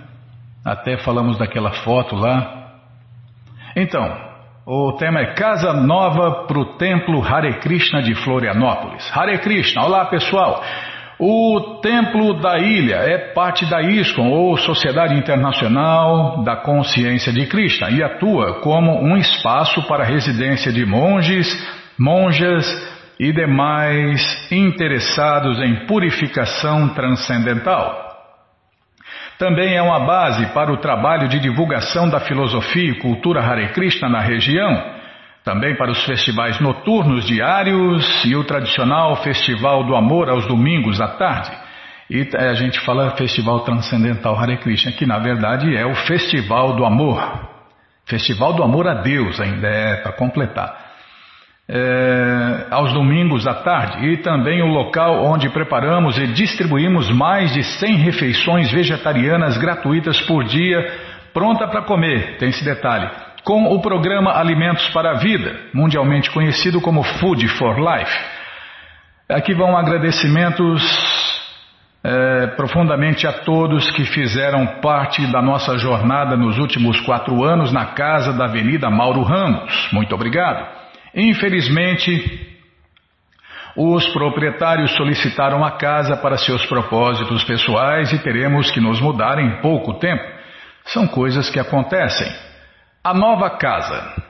[0.65, 2.73] Até falamos daquela foto lá.
[3.77, 4.13] Então,
[4.67, 9.09] o tema é Casa Nova para o Templo Hare Krishna de Florianópolis.
[9.17, 10.65] Hare Krishna, olá pessoal!
[11.17, 17.91] O Templo da Ilha é parte da ISKCON, ou Sociedade Internacional da Consciência de Krishna,
[17.91, 21.47] e atua como um espaço para residência de monges,
[21.99, 22.65] monjas
[23.21, 28.09] e demais interessados em purificação transcendental.
[29.39, 34.09] Também é uma base para o trabalho de divulgação da filosofia e cultura Hare Krishna
[34.09, 34.99] na região
[35.45, 41.09] também para os festivais noturnos diários e o tradicional Festival do Amor aos domingos à
[41.09, 41.51] tarde.
[42.09, 46.75] E é, a gente fala Festival Transcendental Hare Krishna, que na verdade é o Festival
[46.75, 47.21] do Amor.
[48.07, 50.90] Festival do Amor a Deus, ainda é para completar.
[51.69, 57.63] É, aos domingos à tarde e também o local onde preparamos e distribuímos mais de
[57.63, 60.85] 100 refeições vegetarianas gratuitas por dia,
[61.33, 63.09] pronta para comer, tem esse detalhe
[63.45, 68.19] com o programa Alimentos para a Vida, mundialmente conhecido como Food for Life.
[69.29, 70.83] Aqui vão agradecimentos
[72.03, 77.87] é, profundamente a todos que fizeram parte da nossa jornada nos últimos quatro anos na
[77.87, 79.89] casa da Avenida Mauro Ramos.
[79.93, 80.80] Muito obrigado.
[81.15, 82.51] Infelizmente,
[83.77, 89.61] os proprietários solicitaram a casa para seus propósitos pessoais e teremos que nos mudar em
[89.61, 90.23] pouco tempo.
[90.85, 92.31] São coisas que acontecem.
[93.03, 94.29] A nova casa.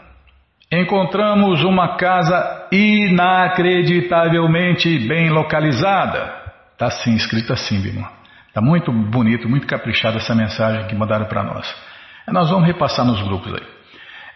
[0.70, 6.38] Encontramos uma casa inacreditavelmente bem localizada.
[6.72, 8.08] Está assim, escrito assim, Bima.
[8.46, 11.74] Está muito bonito, muito caprichada essa mensagem que mandaram para nós.
[12.28, 13.79] Nós vamos repassar nos grupos aí.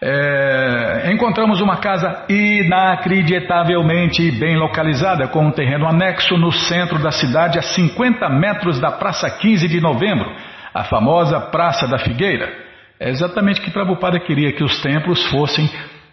[0.01, 7.57] É, encontramos uma casa inacreditavelmente bem localizada, com um terreno anexo no centro da cidade,
[7.57, 10.29] a 50 metros da Praça 15 de Novembro,
[10.73, 12.51] a famosa Praça da Figueira.
[12.99, 15.69] É exatamente o que Prabhupada queria, que os templos fossem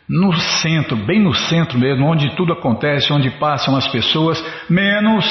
[0.09, 5.27] no centro, bem no centro mesmo, onde tudo acontece, onde passam as pessoas, menos.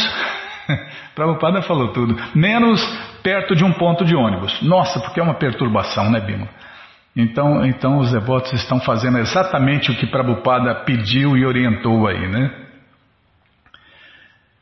[1.16, 2.82] Prabhupada falou tudo, menos
[3.24, 4.62] perto de um ponto de ônibus.
[4.62, 6.48] Nossa, porque é uma perturbação, né, Bima?
[7.16, 12.62] Então, então os devotos estão fazendo exatamente o que Prabhupada pediu e orientou aí, né?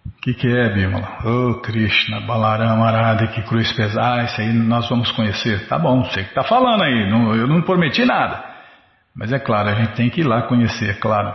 [0.08, 1.20] O que, que é, Bimala?
[1.24, 5.68] Oh, Krishna, Balarama, Arada, que cruz pesar, ah, isso aí nós vamos conhecer.
[5.68, 8.44] Tá bom, você que está falando aí, não, eu não prometi nada.
[9.16, 11.32] Mas é claro, a gente tem que ir lá conhecer, é claro.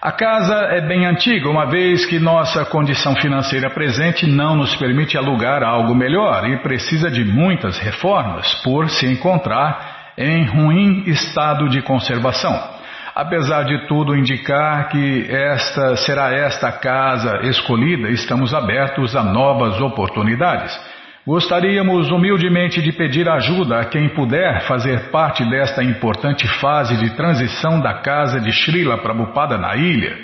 [0.00, 5.18] A casa é bem antiga, uma vez que nossa condição financeira presente não nos permite
[5.18, 11.80] alugar algo melhor e precisa de muitas reformas por se encontrar em ruim estado de
[11.80, 12.76] conservação.
[13.14, 20.76] Apesar de tudo indicar que esta será esta casa escolhida, estamos abertos a novas oportunidades.
[21.24, 27.80] Gostaríamos humildemente de pedir ajuda a quem puder fazer parte desta importante fase de transição
[27.80, 30.16] da casa de Srila Prabhupada na ilha.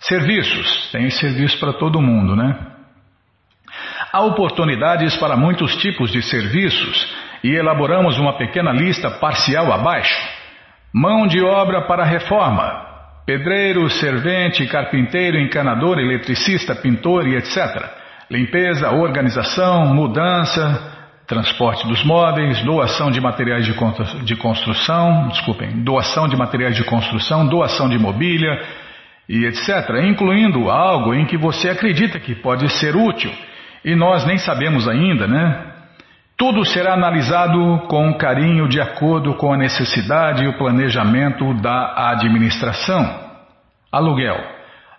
[0.00, 2.56] Serviços, tem serviço para todo mundo, né?
[4.12, 10.16] Há oportunidades para muitos tipos de serviços e elaboramos uma pequena lista parcial abaixo.
[10.92, 12.90] Mão de obra para reforma.
[13.24, 17.56] Pedreiro, servente, carpinteiro, encanador, eletricista, pintor e etc.
[18.30, 20.92] Limpeza, organização, mudança,
[21.26, 27.88] transporte dos móveis, doação de materiais de construção, desculpem, doação de materiais de construção, doação
[27.88, 28.60] de mobília
[29.28, 33.32] e etc., incluindo algo em que você acredita que pode ser útil.
[33.84, 35.71] E nós nem sabemos ainda, né?
[36.42, 43.08] Tudo será analisado com carinho de acordo com a necessidade e o planejamento da administração.
[43.92, 44.38] Aluguel.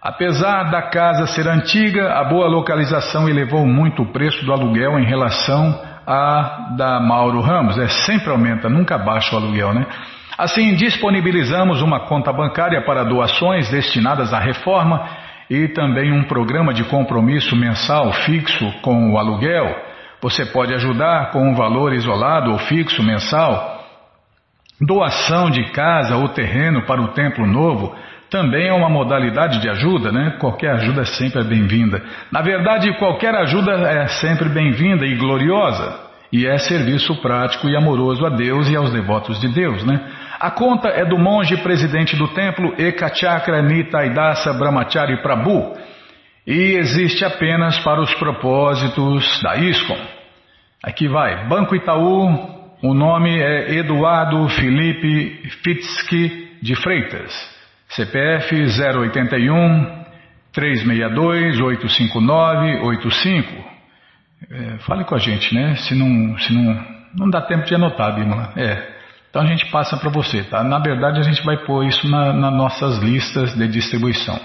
[0.02, 5.06] Apesar da casa ser antiga, a boa localização elevou muito o preço do aluguel em
[5.06, 5.78] relação
[6.08, 7.78] à da Mauro Ramos.
[7.78, 9.86] É sempre aumenta, nunca baixa o aluguel, né?
[10.38, 15.10] Assim, disponibilizamos uma conta bancária para doações destinadas à reforma
[15.50, 19.92] e também um programa de compromisso mensal fixo com o aluguel
[20.24, 23.84] Você pode ajudar com um valor isolado ou fixo mensal.
[24.80, 27.94] Doação de casa ou terreno para o templo novo
[28.30, 30.38] também é uma modalidade de ajuda, né?
[30.40, 32.02] Qualquer ajuda é sempre é bem-vinda.
[32.32, 35.94] Na verdade, qualquer ajuda é sempre bem-vinda e gloriosa.
[36.32, 40.00] E é serviço prático e amoroso a Deus e aos devotos de Deus, né?
[40.40, 45.74] A conta é do monge presidente do templo Ekachakra Nitaidasa Brahmachari Prabhu
[46.46, 50.00] e existe apenas para os propósitos da ISKCON.
[50.84, 57.32] Aqui vai, Banco Itaú, o nome é Eduardo Felipe Fitzky de Freitas.
[57.88, 60.04] CPF 081
[60.52, 63.74] 362 859 85.
[64.52, 65.76] É, fale com a gente, né?
[65.76, 68.52] Se não, se não, não dá tempo de anotar, Bímola.
[68.58, 68.92] É.
[69.30, 70.64] Então a gente passa para você, tá?
[70.64, 74.40] Na verdade a gente vai pôr isso na, nas nossas listas de distribuição.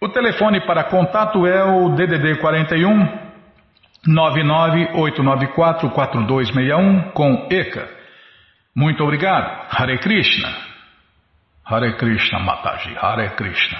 [0.00, 3.30] O telefone para contato é o DDD 41
[4.06, 7.99] 99894 4261 com ECA.
[8.74, 9.66] Muito obrigado.
[9.70, 10.48] Hare Krishna.
[11.64, 12.96] Hare Krishna, Mataji.
[12.96, 13.78] Hare Krishna.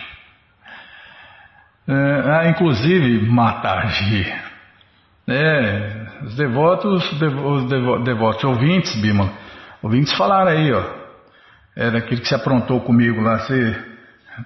[1.89, 4.33] É, ah, inclusive, Mataji.
[5.29, 7.69] É, os devotos, os
[8.05, 9.33] devotos, ouvintes, Bima,
[9.83, 10.83] ouvintes falaram aí, ó.
[11.77, 13.91] É daquele que se aprontou comigo lá, você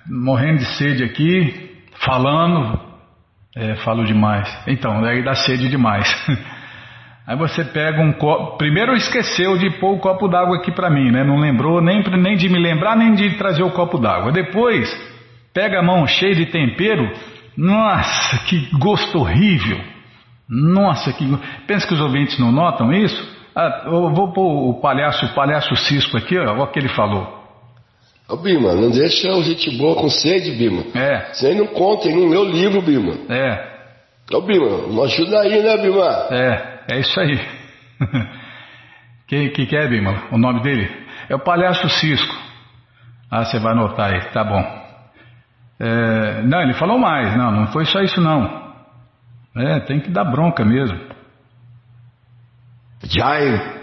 [0.06, 2.80] morrendo de sede aqui, falando,
[3.56, 4.48] é, falo demais.
[4.66, 6.06] Então, daí dá sede demais.
[7.26, 8.58] Aí você pega um copo.
[8.58, 11.24] Primeiro esqueceu de pôr o copo d'água aqui para mim, né?
[11.24, 14.30] Não lembrou nem, nem de me lembrar, nem de trazer o copo d'água.
[14.30, 14.88] Depois,
[15.52, 17.10] pega a mão cheia de tempero
[17.56, 19.80] nossa, que gosto horrível!
[20.48, 21.24] Nossa, que.
[21.66, 23.34] Pensa que os ouvintes não notam isso?
[23.54, 26.88] Ah, eu vou pôr o palhaço, o palhaço Cisco aqui, ó, olha o que ele
[26.88, 27.42] falou.
[28.28, 30.82] Ô Bima, não deixa o gente boa com sede, Bima.
[30.94, 31.32] É.
[31.32, 33.14] Você não conta, não lê o livro, Bima.
[33.28, 33.74] É.
[34.32, 36.08] Ô Bima, não ajuda aí, né, Bima?
[36.30, 37.38] É, é isso aí.
[39.26, 40.28] que, que que é, Bima?
[40.30, 40.90] O nome dele?
[41.28, 42.34] É o palhaço Cisco.
[43.30, 44.84] Ah, você vai anotar aí, tá bom.
[45.80, 48.72] É, não, ele falou mais, não, não foi só isso não.
[49.56, 50.98] É, tem que dar bronca mesmo.
[53.02, 53.82] Jai.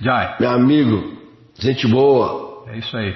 [0.00, 0.36] Jai.
[0.40, 1.16] Meu amigo,
[1.58, 2.64] gente boa.
[2.68, 3.14] É isso aí.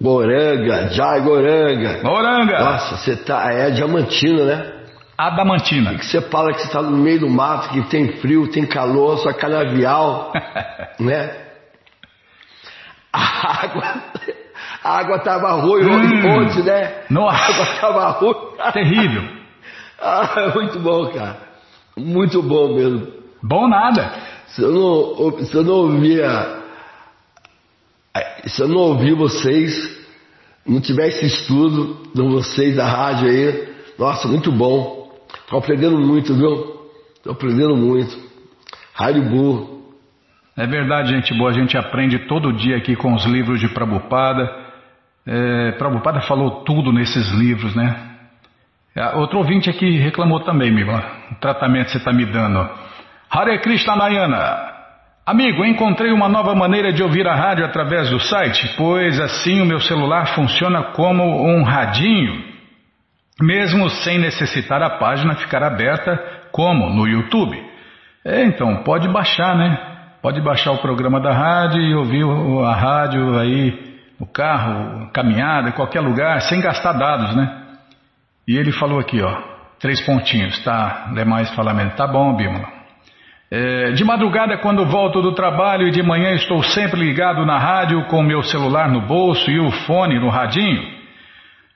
[0.00, 2.02] Goranga, Jai Goranga.
[2.02, 2.58] Goranga.
[2.58, 4.75] Nossa, você tá, é diamantina, né?
[5.16, 5.92] Adamantina.
[5.92, 8.66] E que você fala que você está no meio do mato, que tem frio, tem
[8.66, 10.32] calor, só canavial,
[11.00, 11.46] né?
[13.12, 14.02] A água
[14.86, 17.04] a água estava ruim hum, ontem, né?
[17.10, 17.36] Nossa.
[17.36, 18.72] A água estava ruim.
[18.72, 19.22] Terrível.
[20.00, 21.38] ah, muito bom, cara.
[21.96, 23.12] Muito bom mesmo.
[23.42, 24.12] Bom nada.
[24.46, 26.56] Se eu não, se eu não ouvia.
[28.46, 29.74] Se eu não ouvir vocês,
[30.64, 35.05] não tivesse estudo de vocês da rádio aí, nossa, muito bom.
[35.46, 36.90] Estou aprendendo muito, viu?
[37.14, 38.18] Estou aprendendo muito.
[38.98, 39.80] Haribu.
[40.56, 41.50] É verdade, gente boa.
[41.50, 44.50] A gente aprende todo dia aqui com os livros de Prabhupada.
[45.24, 47.94] É, Prabhupada falou tudo nesses livros, né?
[48.96, 52.68] É, outro ouvinte aqui reclamou também, Mila, o tratamento que você está me dando.
[53.30, 54.74] Hare Krishna Nayana.
[55.24, 59.66] Amigo, encontrei uma nova maneira de ouvir a rádio através do site, pois assim o
[59.66, 62.55] meu celular funciona como um radinho,
[63.40, 66.18] mesmo sem necessitar a página ficar aberta,
[66.50, 67.62] como no YouTube.
[68.24, 69.78] É, então, pode baixar, né?
[70.22, 72.24] Pode baixar o programa da rádio e ouvir
[72.64, 77.62] a rádio aí no carro, caminhada, qualquer lugar, sem gastar dados, né?
[78.48, 79.38] E ele falou aqui, ó,
[79.78, 81.12] três pontinhos, tá?
[81.14, 82.76] Demais falamento, tá bom, Bímola.
[83.50, 88.04] É, de madrugada, quando volto do trabalho e de manhã estou sempre ligado na rádio
[88.06, 90.95] com meu celular no bolso e o fone no radinho.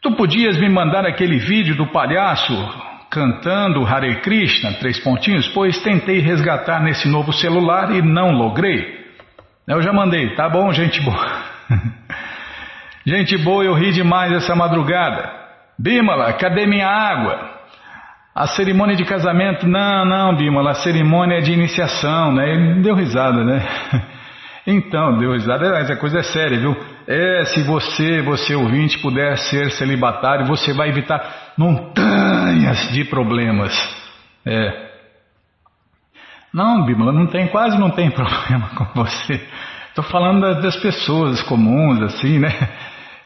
[0.03, 2.55] Tu podias me mandar aquele vídeo do palhaço
[3.11, 8.99] cantando Hare Krishna, três pontinhos, pois tentei resgatar nesse novo celular e não logrei.
[9.69, 11.51] Eu já mandei, tá bom, gente boa.
[13.07, 15.33] Gente boa, eu ri demais essa madrugada.
[15.79, 17.51] Bímola, cadê minha água?
[18.35, 22.51] A cerimônia de casamento, não, não, Bímola, a cerimônia é de iniciação, né?
[22.51, 23.67] Ele deu risada, né?
[24.67, 26.77] Então, deu risada, mas a coisa é séria, viu?
[27.13, 33.73] É, se você, você ouvinte, puder ser celibatário, você vai evitar montanhas de problemas.
[34.47, 34.91] É.
[36.55, 39.45] Não, Bímola, não tem, quase não tem problema com você.
[39.89, 42.49] Estou falando das pessoas comuns, assim, né?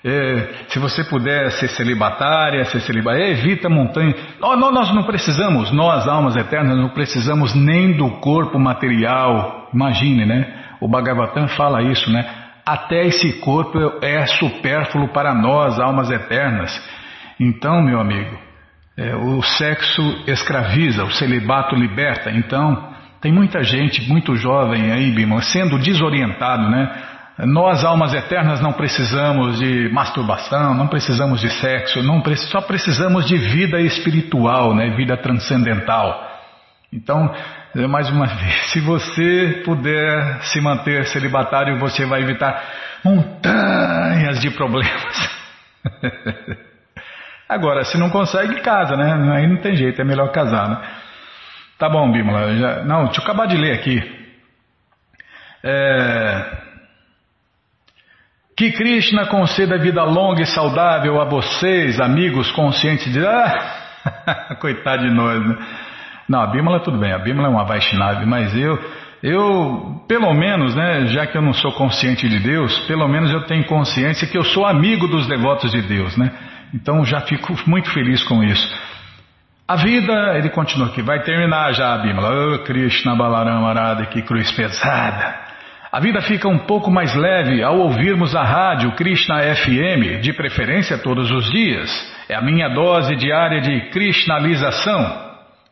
[0.02, 4.14] É, se você puder ser celibatária, ser celibatária, evita montanha.
[4.40, 9.68] Nós não precisamos, nós, almas eternas, não precisamos nem do corpo material.
[9.74, 10.64] Imagine, né?
[10.80, 12.43] O Bhagavatam fala isso, né?
[12.64, 16.72] Até esse corpo é supérfluo para nós, almas eternas.
[17.38, 18.38] Então, meu amigo,
[18.96, 22.30] é, o sexo escraviza, o celibato liberta.
[22.30, 27.02] Então, tem muita gente, muito jovem aí, Bima, sendo desorientado, né?
[27.38, 33.36] Nós, almas eternas, não precisamos de masturbação, não precisamos de sexo, não só precisamos de
[33.36, 34.90] vida espiritual, né?
[34.90, 36.30] vida transcendental.
[36.92, 37.34] Então,
[37.88, 42.62] mais uma vez, se você puder se manter celibatário, você vai evitar
[43.04, 45.30] montanhas de problemas.
[47.48, 49.12] Agora, se não consegue, casa, né?
[49.34, 50.78] Aí não tem jeito, é melhor casar, né?
[51.78, 52.56] Tá bom, Bímola.
[52.56, 52.84] Já...
[52.84, 54.02] Não, deixa eu acabar de ler aqui.
[55.62, 56.64] É...
[58.56, 63.20] Que Krishna conceda vida longa e saudável a vocês, amigos conscientes de.
[64.26, 65.56] Ah, coitado de nós, né?
[66.28, 68.78] Não, a Bímola tudo bem, a Bímola é uma Vaishnava, mas eu,
[69.22, 73.42] eu, pelo menos, né, já que eu não sou consciente de Deus, pelo menos eu
[73.42, 76.30] tenho consciência que eu sou amigo dos devotos de Deus, né?
[76.74, 78.74] Então já fico muito feliz com isso.
[79.66, 82.30] A vida, ele continua aqui, vai terminar já a Bímola.
[82.30, 85.44] Oh, Krishna Balarama Arada, que cruz pesada.
[85.90, 90.98] A vida fica um pouco mais leve ao ouvirmos a rádio Krishna FM, de preferência
[90.98, 91.88] todos os dias.
[92.28, 95.23] É a minha dose diária de krishnalização.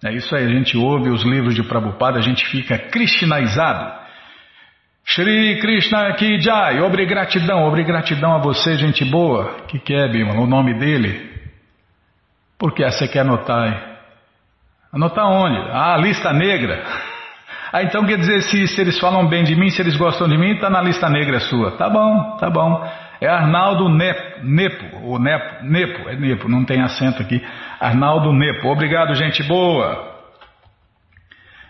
[0.04, 4.02] É isso aí, a gente ouve os livros de Prabhupada, a gente fica krishnaizado.
[5.04, 9.56] Shri Krishna Ki Jai, obrigratidão, obrigratidão a você, gente boa.
[9.68, 10.34] Que, que é, Bima?
[10.40, 11.30] O nome dele?
[12.58, 13.92] Por que você quer anotar aí?
[14.92, 15.58] Anotar onde?
[15.70, 16.82] Ah, lista negra.
[17.74, 20.36] Ah, então quer dizer, se, se eles falam bem de mim, se eles gostam de
[20.36, 21.70] mim, está na lista negra sua.
[21.78, 22.86] Tá bom, tá bom.
[23.18, 27.42] É Arnaldo Nepo, Nepo, ou Nepo, Nepo, é Nepo, não tem acento aqui.
[27.82, 30.12] Arnaldo Nepo, obrigado, gente boa.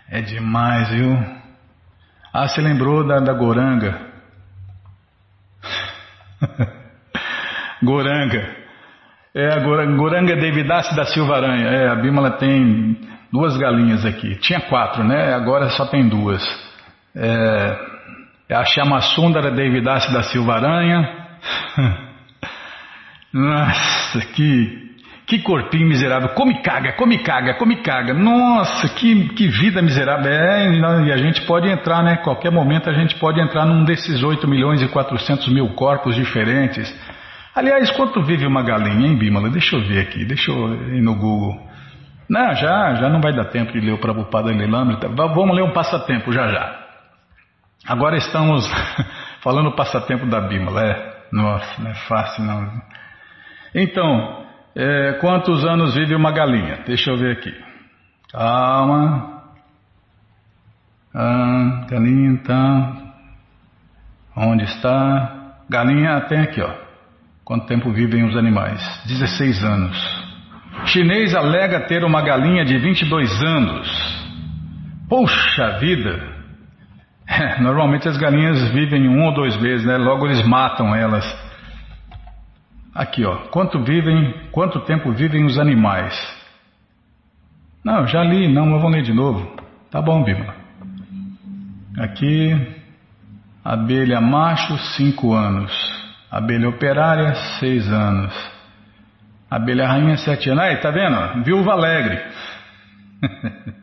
[0.07, 1.17] É demais, viu?
[2.31, 3.99] Ah, você lembrou da, da Goranga?
[7.81, 8.63] Goranga.
[9.33, 11.67] É a Goranga Devidace da Silva Aranha.
[11.67, 12.95] É, a Bímola tem
[13.31, 14.35] duas galinhas aqui.
[14.35, 15.33] Tinha quatro, né?
[15.33, 16.43] Agora só tem duas.
[17.15, 17.75] É,
[18.49, 21.23] é a Chama Sundara Devidace da Silva Aranha
[23.33, 24.82] Nossa, que,
[25.33, 26.29] que corpinho miserável.
[26.29, 28.13] Come caga, come caga, come caga.
[28.13, 30.31] Nossa, que, que vida miserável.
[30.31, 30.69] É,
[31.05, 32.17] e a gente pode entrar, né?
[32.17, 36.93] Qualquer momento a gente pode entrar num desses 8 milhões e 400 mil corpos diferentes.
[37.55, 39.49] Aliás, quanto vive uma galinha, hein, Bímola?
[39.49, 41.59] Deixa eu ver aqui, deixa eu ir no Google.
[42.29, 45.07] Não, já, já não vai dar tempo de ler o Prabhupada Lilamrita.
[45.09, 46.79] Vamos ler um passatempo já já.
[47.87, 48.67] Agora estamos
[49.41, 50.83] falando o passatempo da Bímola.
[50.83, 51.13] É.
[51.31, 52.71] Nossa, não é fácil não.
[53.73, 54.42] Então,
[54.75, 56.79] é, quantos anos vive uma galinha?
[56.85, 57.53] Deixa eu ver aqui.
[58.31, 59.43] Calma.
[61.13, 62.93] Ah, galinha tá.
[64.35, 65.57] Onde está?
[65.69, 66.73] Galinha tem aqui, ó.
[67.45, 68.81] Quanto tempo vivem os animais?
[69.05, 70.23] 16 anos.
[70.85, 74.23] Chinês alega ter uma galinha de 22 anos.
[75.07, 76.33] Poxa vida!
[77.27, 79.97] É, normalmente as galinhas vivem um ou dois meses, né?
[79.97, 81.23] Logo eles matam elas.
[82.93, 83.47] Aqui, ó.
[83.49, 86.13] Quanto vivem, quanto tempo vivem os animais?
[87.83, 89.55] Não, já li, não, mas vou ler de novo.
[89.89, 90.53] Tá bom, Bíblia.
[91.99, 92.55] Aqui,
[93.63, 95.71] abelha macho, 5 anos.
[96.31, 98.33] Abelha operária, 6 anos.
[99.49, 100.63] Abelha rainha, 7 anos.
[100.63, 101.43] Aí, tá vendo?
[101.43, 102.21] Viúva alegre.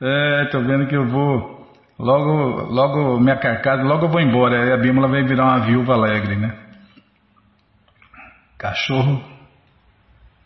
[0.00, 1.58] é, tô vendo que eu vou
[1.98, 4.62] Logo, logo minha carcaça, logo eu vou embora.
[4.62, 6.67] Aí a Bímola vai virar uma viúva alegre, né?
[8.58, 9.22] Cachorro,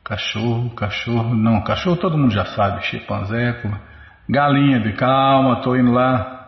[0.05, 1.35] cachorro, cachorro.
[1.35, 2.85] Não, cachorro todo mundo já sabe.
[2.85, 3.63] Chimpanzé,
[4.29, 6.47] galinha de calma, tô indo lá.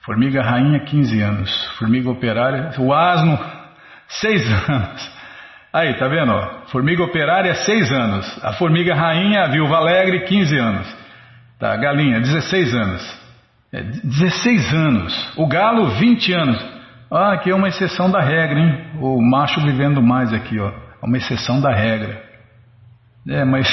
[0.00, 1.76] Formiga rainha, 15 anos.
[1.78, 3.38] Formiga operária, o asno,
[4.08, 5.18] 6 anos.
[5.72, 6.32] Aí, tá vendo?
[6.32, 6.66] Ó?
[6.66, 8.44] Formiga operária, 6 anos.
[8.44, 10.96] A formiga rainha, a viúva alegre, 15 anos.
[11.58, 13.20] Tá, galinha, 16 anos.
[13.72, 15.32] É, 16 anos.
[15.36, 16.78] O galo, 20 anos.
[17.10, 18.98] Ah, aqui é uma exceção da regra, hein?
[19.00, 20.87] O macho vivendo mais aqui, ó.
[21.02, 22.22] É uma exceção da regra.
[23.28, 23.68] É, mas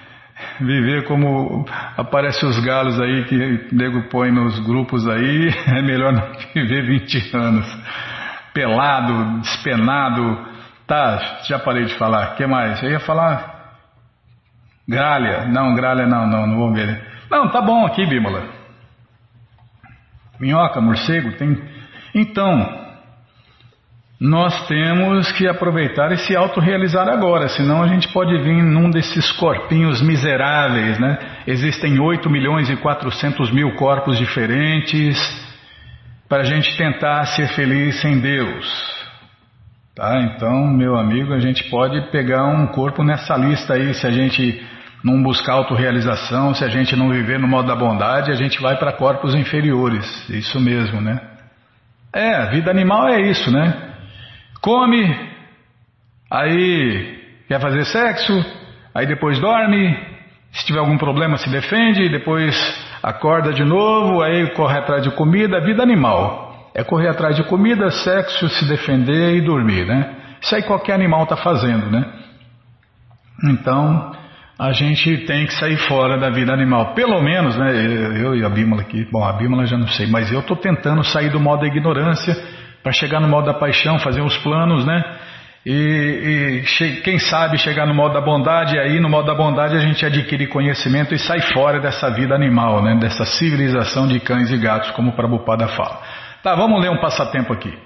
[0.60, 1.64] viver como
[1.96, 6.86] aparecem os galos aí que o nego põe nos grupos aí, é melhor não viver
[6.86, 7.78] 20 anos.
[8.52, 10.56] Pelado, despenado.
[10.86, 12.36] Tá, já parei de falar.
[12.36, 12.82] Que mais?
[12.82, 13.56] Eu ia falar.
[14.88, 15.46] Gralha.
[15.46, 17.04] Não, gralha não, não, não vou ver.
[17.30, 18.44] Não, tá bom aqui, Bímola.
[20.38, 21.60] Minhoca, morcego, tem.
[22.14, 22.85] Então,
[24.18, 29.30] nós temos que aproveitar e se autorrealizar agora, senão a gente pode vir num desses
[29.32, 31.18] corpinhos miseráveis, né?
[31.46, 35.18] Existem 8 milhões e 400 mil corpos diferentes
[36.28, 38.96] para a gente tentar ser feliz sem Deus.
[39.94, 40.18] Tá?
[40.20, 44.62] Então, meu amigo, a gente pode pegar um corpo nessa lista aí, se a gente
[45.04, 48.76] não buscar autorrealização, se a gente não viver no modo da bondade, a gente vai
[48.76, 50.06] para corpos inferiores.
[50.30, 51.20] Isso mesmo, né?
[52.12, 53.85] É, vida animal é isso, né?
[54.60, 55.30] Come,
[56.30, 58.44] aí quer fazer sexo,
[58.94, 59.96] aí depois dorme,
[60.52, 62.54] se tiver algum problema se defende, depois
[63.02, 66.70] acorda de novo, aí corre atrás de comida, vida animal.
[66.74, 70.14] É correr atrás de comida, sexo, se defender e dormir, né?
[70.40, 72.04] Isso aí qualquer animal está fazendo, né?
[73.44, 74.12] Então,
[74.58, 76.94] a gente tem que sair fora da vida animal.
[76.94, 77.70] Pelo menos, né?
[78.22, 81.02] Eu e a Bímola aqui, bom, a Bímola já não sei, mas eu estou tentando
[81.04, 82.34] sair do modo da ignorância
[82.86, 85.02] para chegar no modo da paixão, fazer uns planos, né?
[85.66, 89.74] E, e, quem sabe chegar no modo da bondade, e aí no modo da bondade
[89.74, 92.94] a gente adquire conhecimento e sai fora dessa vida animal, né?
[92.94, 96.00] dessa civilização de cães e gatos, como o Prabhupada fala.
[96.44, 97.76] Tá, vamos ler um passatempo aqui.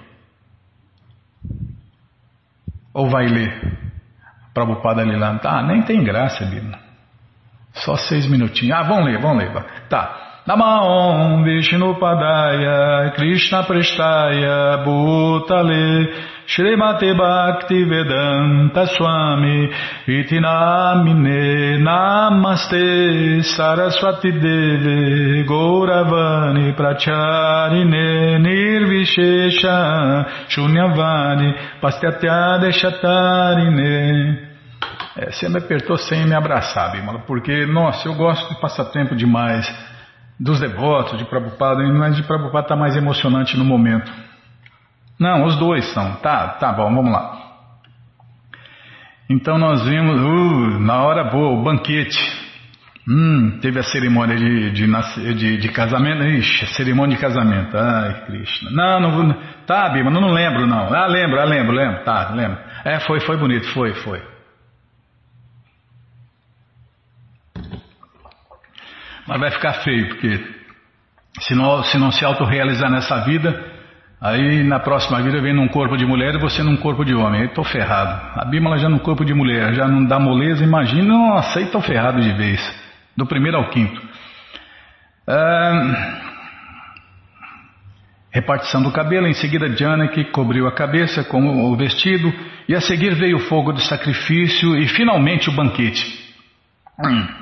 [2.93, 3.59] Ou vai ler?
[4.53, 5.39] Prabhupada lá.
[5.39, 6.77] Tá, nem tem graça, Bíblia.
[7.73, 8.77] Só seis minutinhos.
[8.77, 9.65] Ah, vamos ler, vamos ler.
[9.89, 10.30] Tá.
[10.47, 16.07] Namaon Vishnupadaya Krishna Prestaya Bhutale
[16.47, 19.69] Srimate Bhakti Vedanta Swami
[20.07, 34.49] Itinamine Namaste Saraswati Deve Gauravani Pracharine Nirvishesha Shunyavani Pastyatya Chatarine
[35.13, 39.67] é, você me apertou sem me abraçar, Bimala, porque, nossa, eu gosto de passatempo demais
[40.41, 44.11] dos devotos de Prabhupada, mas de Prabhupada está mais emocionante no momento.
[45.19, 46.15] Não, os dois são.
[46.15, 47.37] Tá, tá bom, vamos lá.
[49.29, 52.19] Então nós vimos, uh, na hora boa, o banquete.
[53.07, 56.23] Hum, teve a cerimônia de, de, de, de casamento.
[56.23, 57.77] Ixi, cerimônia de casamento.
[57.77, 58.71] Ai, Krishna.
[58.71, 59.35] Não, não vou.
[59.67, 60.91] Tá, Bima, não, não lembro, não.
[60.93, 62.03] Ah, lembro, ah, lembro, lembro.
[62.03, 62.57] Tá, lembro.
[62.83, 64.30] É, foi, foi bonito, foi, foi.
[69.31, 70.43] Mas vai ficar feio, porque
[71.39, 73.63] se não se, não se autorrealizar nessa vida,
[74.19, 77.39] aí na próxima vida vem num corpo de mulher e você num corpo de homem.
[77.39, 78.21] Aí estou ferrado.
[78.35, 81.79] A Bímola já num corpo de mulher, já não dá moleza, imagina, nossa, aí estou
[81.79, 82.59] ferrado de vez.
[83.15, 84.01] Do primeiro ao quinto.
[85.25, 86.19] Ah,
[88.33, 92.33] repartição do cabelo, em seguida Janaki cobriu a cabeça com o vestido,
[92.67, 96.05] e a seguir veio o fogo do sacrifício e finalmente o banquete.
[96.99, 97.41] Hum.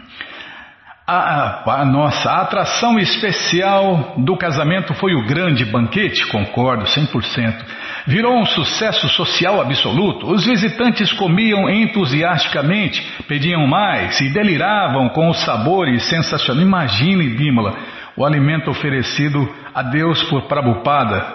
[1.12, 7.66] A, a, nossa a atração especial do casamento foi o grande banquete, concordo 100%.
[8.06, 10.32] Virou um sucesso social absoluto.
[10.32, 16.64] Os visitantes comiam entusiasticamente, pediam mais e deliravam com os sabores sensacionais.
[16.64, 17.76] Imagine, Bímola,
[18.16, 21.26] o alimento oferecido a Deus por Prabhupada.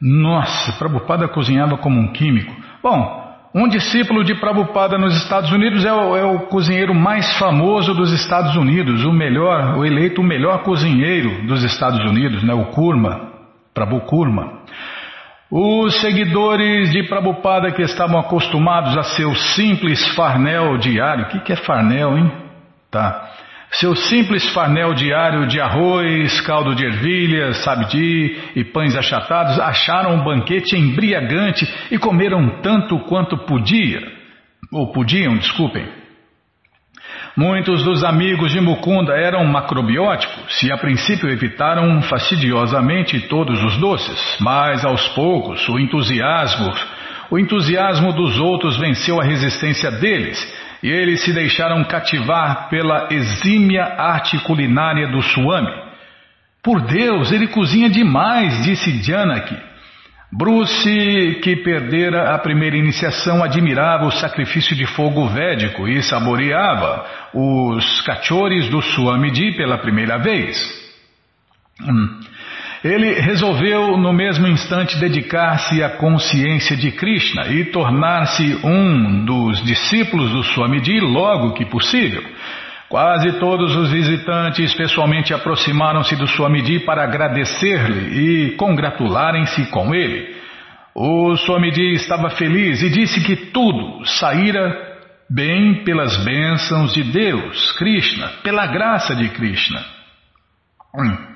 [0.00, 2.54] Nossa, Prabhupada cozinhava como um químico.
[2.80, 3.21] Bom,
[3.54, 8.10] um discípulo de Prabhupada nos Estados Unidos é o, é o, cozinheiro mais famoso dos
[8.12, 13.28] Estados Unidos, o melhor, o eleito o melhor cozinheiro dos Estados Unidos, né, o Kurma,
[13.74, 14.62] Prabhu Kurma.
[15.50, 21.52] Os seguidores de Prabhupada que estavam acostumados a seu simples farnel diário, o que, que
[21.52, 22.32] é farnel, hein?
[22.90, 23.28] Tá.
[23.74, 30.22] Seu simples farnel diário de arroz, caldo de ervilha, sabdi e pães achatados acharam um
[30.22, 34.00] banquete embriagante e comeram tanto quanto podia,
[34.70, 35.88] ou podiam, desculpem.
[37.34, 44.36] Muitos dos amigos de Mukunda eram macrobióticos e a princípio evitaram fastidiosamente todos os doces,
[44.38, 46.70] mas aos poucos o entusiasmo,
[47.30, 50.38] o entusiasmo dos outros venceu a resistência deles
[50.82, 55.70] e eles se deixaram cativar pela exímia arte culinária do Swami.
[56.62, 59.56] Por Deus, ele cozinha demais, disse Janaki.
[60.34, 68.00] Bruce, que perdera a primeira iniciação, admirava o sacrifício de fogo védico e saboreava os
[68.00, 70.56] cachores do Swamiji pela primeira vez.
[71.82, 72.20] Hum.
[72.84, 80.30] Ele resolveu no mesmo instante dedicar-se à consciência de Krishna e tornar-se um dos discípulos
[80.32, 82.24] do Swamiji logo que possível.
[82.88, 90.34] Quase todos os visitantes pessoalmente aproximaram-se do Swamiji para agradecer-lhe e congratularem-se com ele.
[90.92, 94.76] O Swamiji estava feliz e disse que tudo saíra
[95.30, 99.80] bem pelas bênçãos de Deus, Krishna, pela graça de Krishna.
[100.94, 101.31] Hum.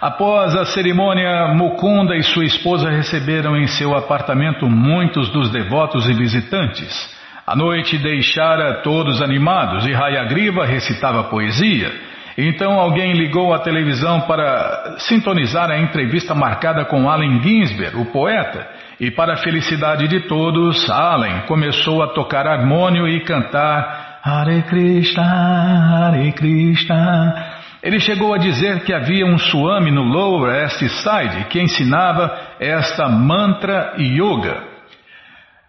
[0.00, 6.12] Após a cerimônia, Mukunda e sua esposa receberam em seu apartamento muitos dos devotos e
[6.12, 7.16] visitantes.
[7.46, 11.90] A noite deixara todos animados e Hayagriva recitava poesia.
[12.36, 18.68] Então alguém ligou a televisão para sintonizar a entrevista marcada com Allen Ginsberg, o poeta,
[19.00, 25.22] e para a felicidade de todos, Allen começou a tocar harmônio e cantar Hare Krishna,
[25.22, 27.55] Hare Krishna.
[27.82, 33.08] Ele chegou a dizer que havia um Swami no Lower East Side que ensinava esta
[33.08, 34.64] mantra yoga.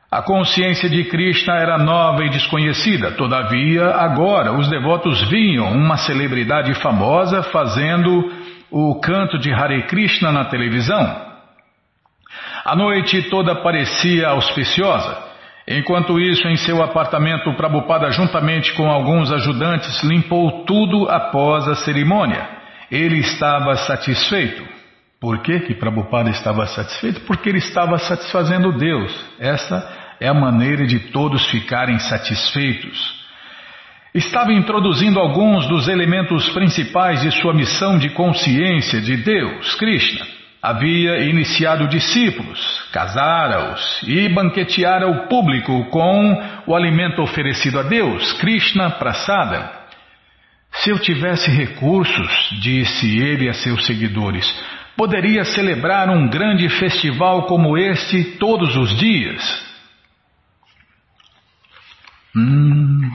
[0.09, 6.73] A consciência de Krishna era nova e desconhecida, todavia, agora os devotos viam uma celebridade
[6.75, 8.31] famosa fazendo
[8.71, 11.27] o canto de Hare Krishna na televisão.
[12.63, 15.26] A noite toda parecia auspiciosa.
[15.67, 22.47] Enquanto isso, em seu apartamento, Prabhupada, juntamente com alguns ajudantes, limpou tudo após a cerimônia.
[22.89, 24.65] Ele estava satisfeito.
[25.19, 27.19] Por que, que Prabhupada estava satisfeito?
[27.21, 29.13] Porque ele estava satisfazendo Deus.
[29.39, 33.17] Essa é a maneira de todos ficarem satisfeitos.
[34.13, 40.36] Estava introduzindo alguns dos elementos principais de sua missão de consciência de Deus, Krishna.
[40.67, 42.59] Havia iniciado discípulos,
[42.91, 49.71] casara-os e banqueteara o público com o alimento oferecido a Deus, Krishna Prasada.
[50.73, 54.45] Se eu tivesse recursos, disse ele a seus seguidores,
[54.97, 59.65] poderia celebrar um grande festival como este todos os dias.
[62.35, 63.09] Hum,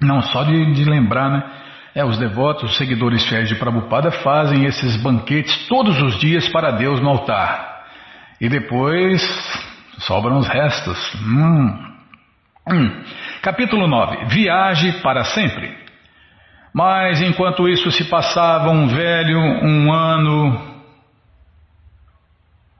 [0.00, 1.59] não, só de, de lembrar, né?
[1.94, 6.70] É, os devotos, os seguidores fiéis de Prabhupada fazem esses banquetes todos os dias para
[6.70, 7.84] Deus no altar.
[8.40, 9.20] E depois
[9.98, 11.14] sobram os restos.
[11.16, 11.90] Hum.
[12.68, 13.04] Hum.
[13.42, 15.78] Capítulo 9 Viaje para sempre.
[16.72, 20.82] Mas enquanto isso se passava, um velho, um ano.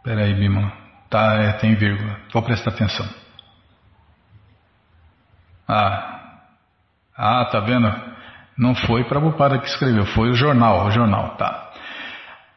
[0.04, 0.72] Peraí, Bima.
[1.10, 2.16] Tá, é, tem vírgula.
[2.32, 3.06] Vou prestar atenção.
[5.66, 6.20] Ah,
[7.16, 8.09] ah, tá vendo?
[8.60, 11.70] Não foi Prabhupada que escreveu, foi o jornal, o jornal, tá.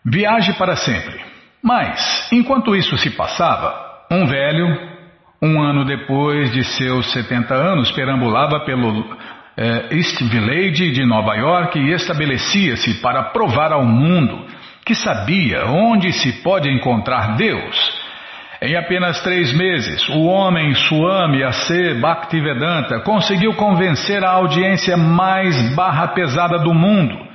[0.06, 1.18] Viaje para sempre.
[1.64, 3.74] Mas, enquanto isso se passava,
[4.12, 4.68] um velho,
[5.42, 9.16] um ano depois de seus 70 anos, perambulava pelo
[9.56, 14.46] é, East Village de Nova York e estabelecia-se para provar ao mundo
[14.86, 18.03] que sabia onde se pode encontrar Deus
[18.64, 21.96] em apenas três meses, o homem Swami A.C.
[21.96, 27.28] Bhaktivedanta conseguiu convencer a audiência mais barra pesada do mundo,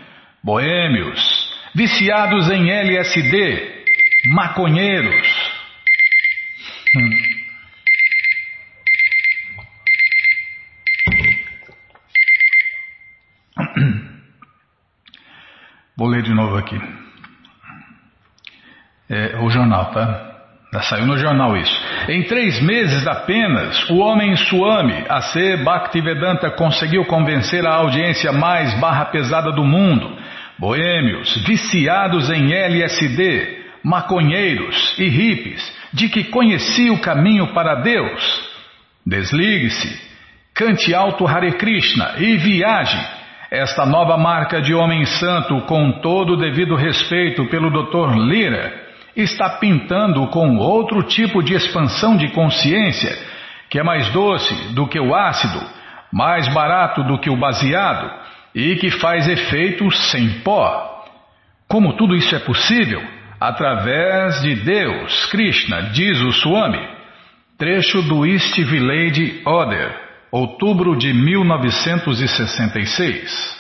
[0.43, 3.85] boêmios, viciados em LSD,
[4.29, 5.29] maconheiros.
[6.97, 7.11] Hum.
[15.95, 16.81] Vou ler de novo aqui.
[19.11, 20.28] É, o jornal, tá?
[20.71, 21.81] Já saiu no jornal isso.
[22.09, 25.57] Em três meses apenas, o homem Swami, A.C.
[25.59, 30.15] Bhaktivedanta, conseguiu convencer a audiência mais barra pesada do mundo,
[30.59, 38.49] boêmios, viciados em LSD, maconheiros e hippies, de que conhecia o caminho para Deus.
[39.07, 40.03] Desligue-se,
[40.55, 42.99] cante alto Hare Krishna e viaje.
[43.51, 48.19] Esta nova marca de homem santo, com todo o devido respeito pelo Dr.
[48.19, 48.88] Lira,
[49.23, 53.19] está pintando com outro tipo de expansão de consciência,
[53.69, 55.61] que é mais doce do que o ácido,
[56.13, 58.11] mais barato do que o baseado
[58.55, 61.05] e que faz efeito sem pó.
[61.69, 63.03] Como tudo isso é possível?
[63.41, 66.97] Através de Deus, Krishna, diz o Swami.
[67.59, 70.01] Trecho do East Village Order,
[70.31, 73.59] outubro de 1966.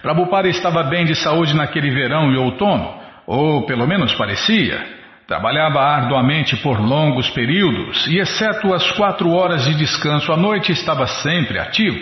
[0.00, 4.94] Prabhupada estava bem de saúde naquele verão e outono ou pelo menos parecia.
[5.26, 11.06] Trabalhava arduamente por longos períodos e, exceto as quatro horas de descanso à noite, estava
[11.06, 11.98] sempre ativo.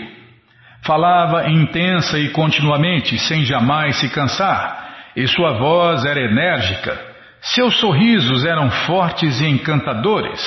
[0.82, 7.00] Falava intensa e continuamente, sem jamais se cansar, e sua voz era enérgica.
[7.40, 10.40] Seus sorrisos eram fortes e encantadores,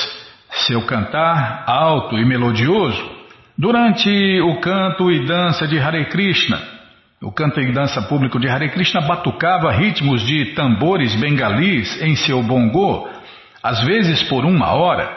[0.51, 3.17] seu cantar alto e melodioso.
[3.57, 6.76] Durante o canto e dança de Hare Krishna,
[7.20, 12.43] O canto e dança público de Hare Krishna batucava ritmos de tambores bengalis em seu
[12.43, 13.09] bongô,
[13.63, 15.09] às vezes por uma hora.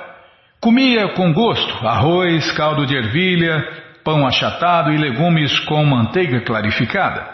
[0.58, 3.62] Comia com gosto arroz, caldo de ervilha,
[4.02, 7.28] pão achatado e legumes com manteiga clarificada.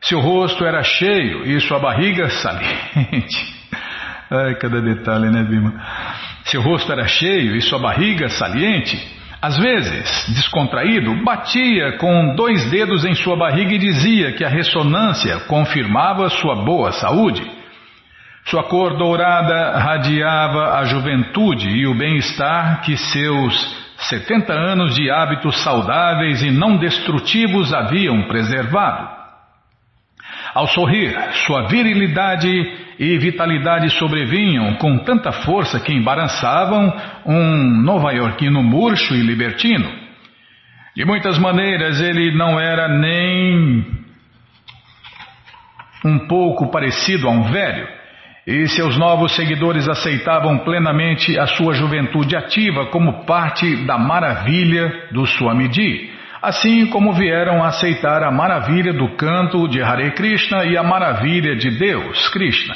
[0.00, 3.54] Seu rosto era cheio e sua barriga saliente.
[4.30, 5.74] Ai, cada detalhe, né, Bima?
[6.44, 9.15] Seu rosto era cheio e sua barriga saliente.
[9.40, 15.40] Às vezes, descontraído, batia com dois dedos em sua barriga e dizia que a ressonância
[15.40, 17.42] confirmava sua boa saúde.
[18.46, 25.62] Sua cor dourada radiava a juventude e o bem-estar que seus 70 anos de hábitos
[25.62, 29.16] saudáveis e não destrutivos haviam preservado.
[30.54, 31.14] Ao sorrir,
[31.46, 36.92] sua virilidade e vitalidade sobrevinham com tanta força que embaraçavam
[37.26, 39.88] um nova-iorquino murcho e libertino.
[40.94, 43.84] De muitas maneiras, ele não era nem
[46.04, 47.86] um pouco parecido a um velho,
[48.46, 55.26] e seus novos seguidores aceitavam plenamente a sua juventude ativa como parte da maravilha do
[55.26, 61.56] Swamiji assim como vieram aceitar a maravilha do canto de Hare Krishna e a maravilha
[61.56, 62.74] de Deus, Krishna.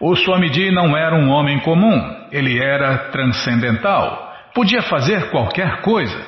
[0.00, 6.20] O Swamiji não era um homem comum, ele era transcendental, podia fazer qualquer coisa.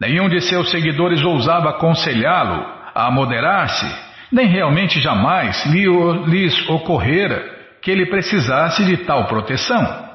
[0.00, 2.64] Nenhum de seus seguidores ousava aconselhá-lo
[2.94, 3.86] a moderar-se,
[4.32, 10.07] nem realmente jamais lhes ocorrera que ele precisasse de tal proteção.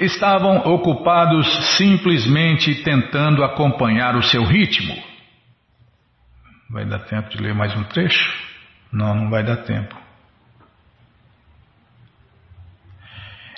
[0.00, 1.46] Estavam ocupados
[1.76, 4.94] simplesmente tentando acompanhar o seu ritmo.
[6.70, 8.46] Vai dar tempo de ler mais um trecho?
[8.92, 9.94] Não, não vai dar tempo.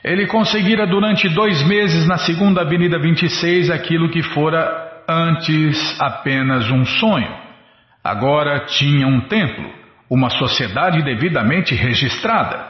[0.04, 6.84] Ele conseguira durante dois meses na segunda Avenida 26 aquilo que fora antes apenas um
[6.84, 7.34] sonho.
[8.02, 9.70] Agora tinha um templo,
[10.08, 12.64] uma sociedade devidamente registrada,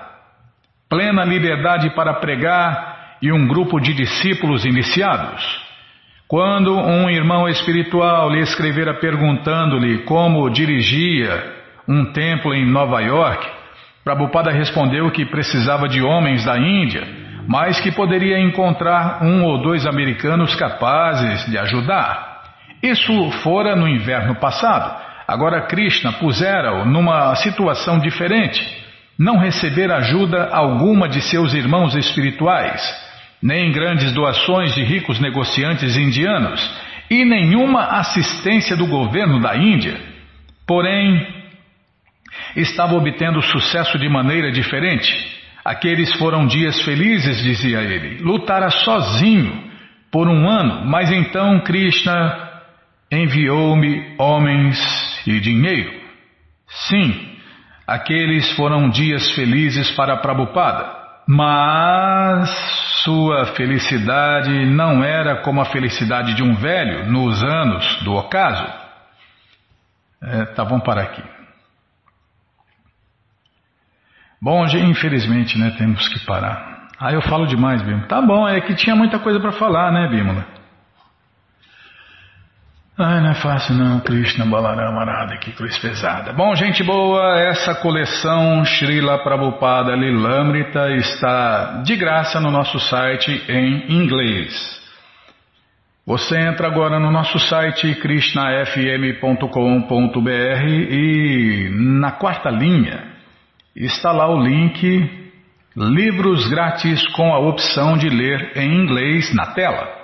[0.89, 5.69] plena liberdade para pregar e um grupo de discípulos iniciados.
[6.29, 11.57] Quando um irmão espiritual lhe escrevera perguntando-lhe como dirigia
[11.89, 13.49] um templo em Nova York,
[14.05, 17.03] Prabhupada respondeu que precisava de homens da Índia,
[17.49, 22.43] mas que poderia encontrar um ou dois americanos capazes de ajudar.
[22.83, 25.03] Isso fora no inverno passado.
[25.27, 28.63] Agora Krishna pusera-o numa situação diferente.
[29.19, 33.08] Não receber ajuda alguma de seus irmãos espirituais
[33.43, 36.61] nem grandes doações de ricos negociantes indianos
[37.11, 39.99] e nenhuma assistência do governo da Índia.
[40.67, 41.27] Porém,
[42.57, 45.39] estava obtendo sucesso de maneira diferente.
[45.65, 48.23] Aqueles foram dias felizes, dizia ele.
[48.23, 49.69] Lutara sozinho
[50.11, 52.49] por um ano, mas então Krishna
[53.11, 54.79] enviou-me homens
[55.27, 55.93] e dinheiro.
[56.67, 57.15] Sim,
[57.87, 60.98] aqueles foram dias felizes para Prabhupada.
[61.31, 62.49] Mas
[63.05, 68.67] sua felicidade não era como a felicidade de um velho nos anos do ocaso.
[70.23, 71.23] É, tá, vamos parar aqui.
[74.41, 76.89] Bom, infelizmente, né, temos que parar.
[76.99, 78.07] Ah, eu falo demais, Bímola.
[78.07, 80.58] Tá bom, é que tinha muita coisa para falar, né, Bímola?
[83.01, 86.33] Ai, não é fácil não, Krishna Balarama Arada, que cruz pesada.
[86.33, 94.03] Bom, gente boa, essa coleção Srila Prabhupada Lilamrita está de graça no nosso site em
[94.03, 94.83] inglês.
[96.05, 103.13] Você entra agora no nosso site krishnafm.com.br e na quarta linha
[103.77, 105.29] está lá o link
[105.77, 109.98] Livros grátis com a opção de ler em inglês na tela.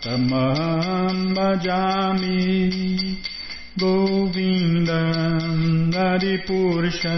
[0.01, 3.17] Tamam bhajami
[3.77, 5.01] Govinda
[5.91, 7.17] Adipurusha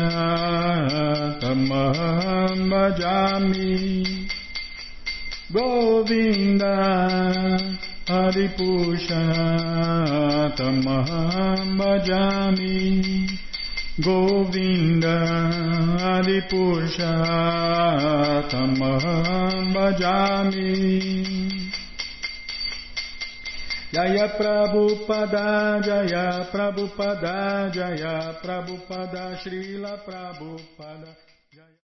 [1.41, 4.28] Tamaham Bhajami
[5.51, 6.76] Govinda
[8.07, 9.24] Adipurusha
[10.55, 13.45] Tamaham Bhajami
[13.98, 15.24] Govinda
[18.52, 21.24] Tamaham Bhajami
[23.96, 31.25] Jaya Prabhupada, Jaya Prabhupada, Jaya Prabhupada, Srila Prabhupada.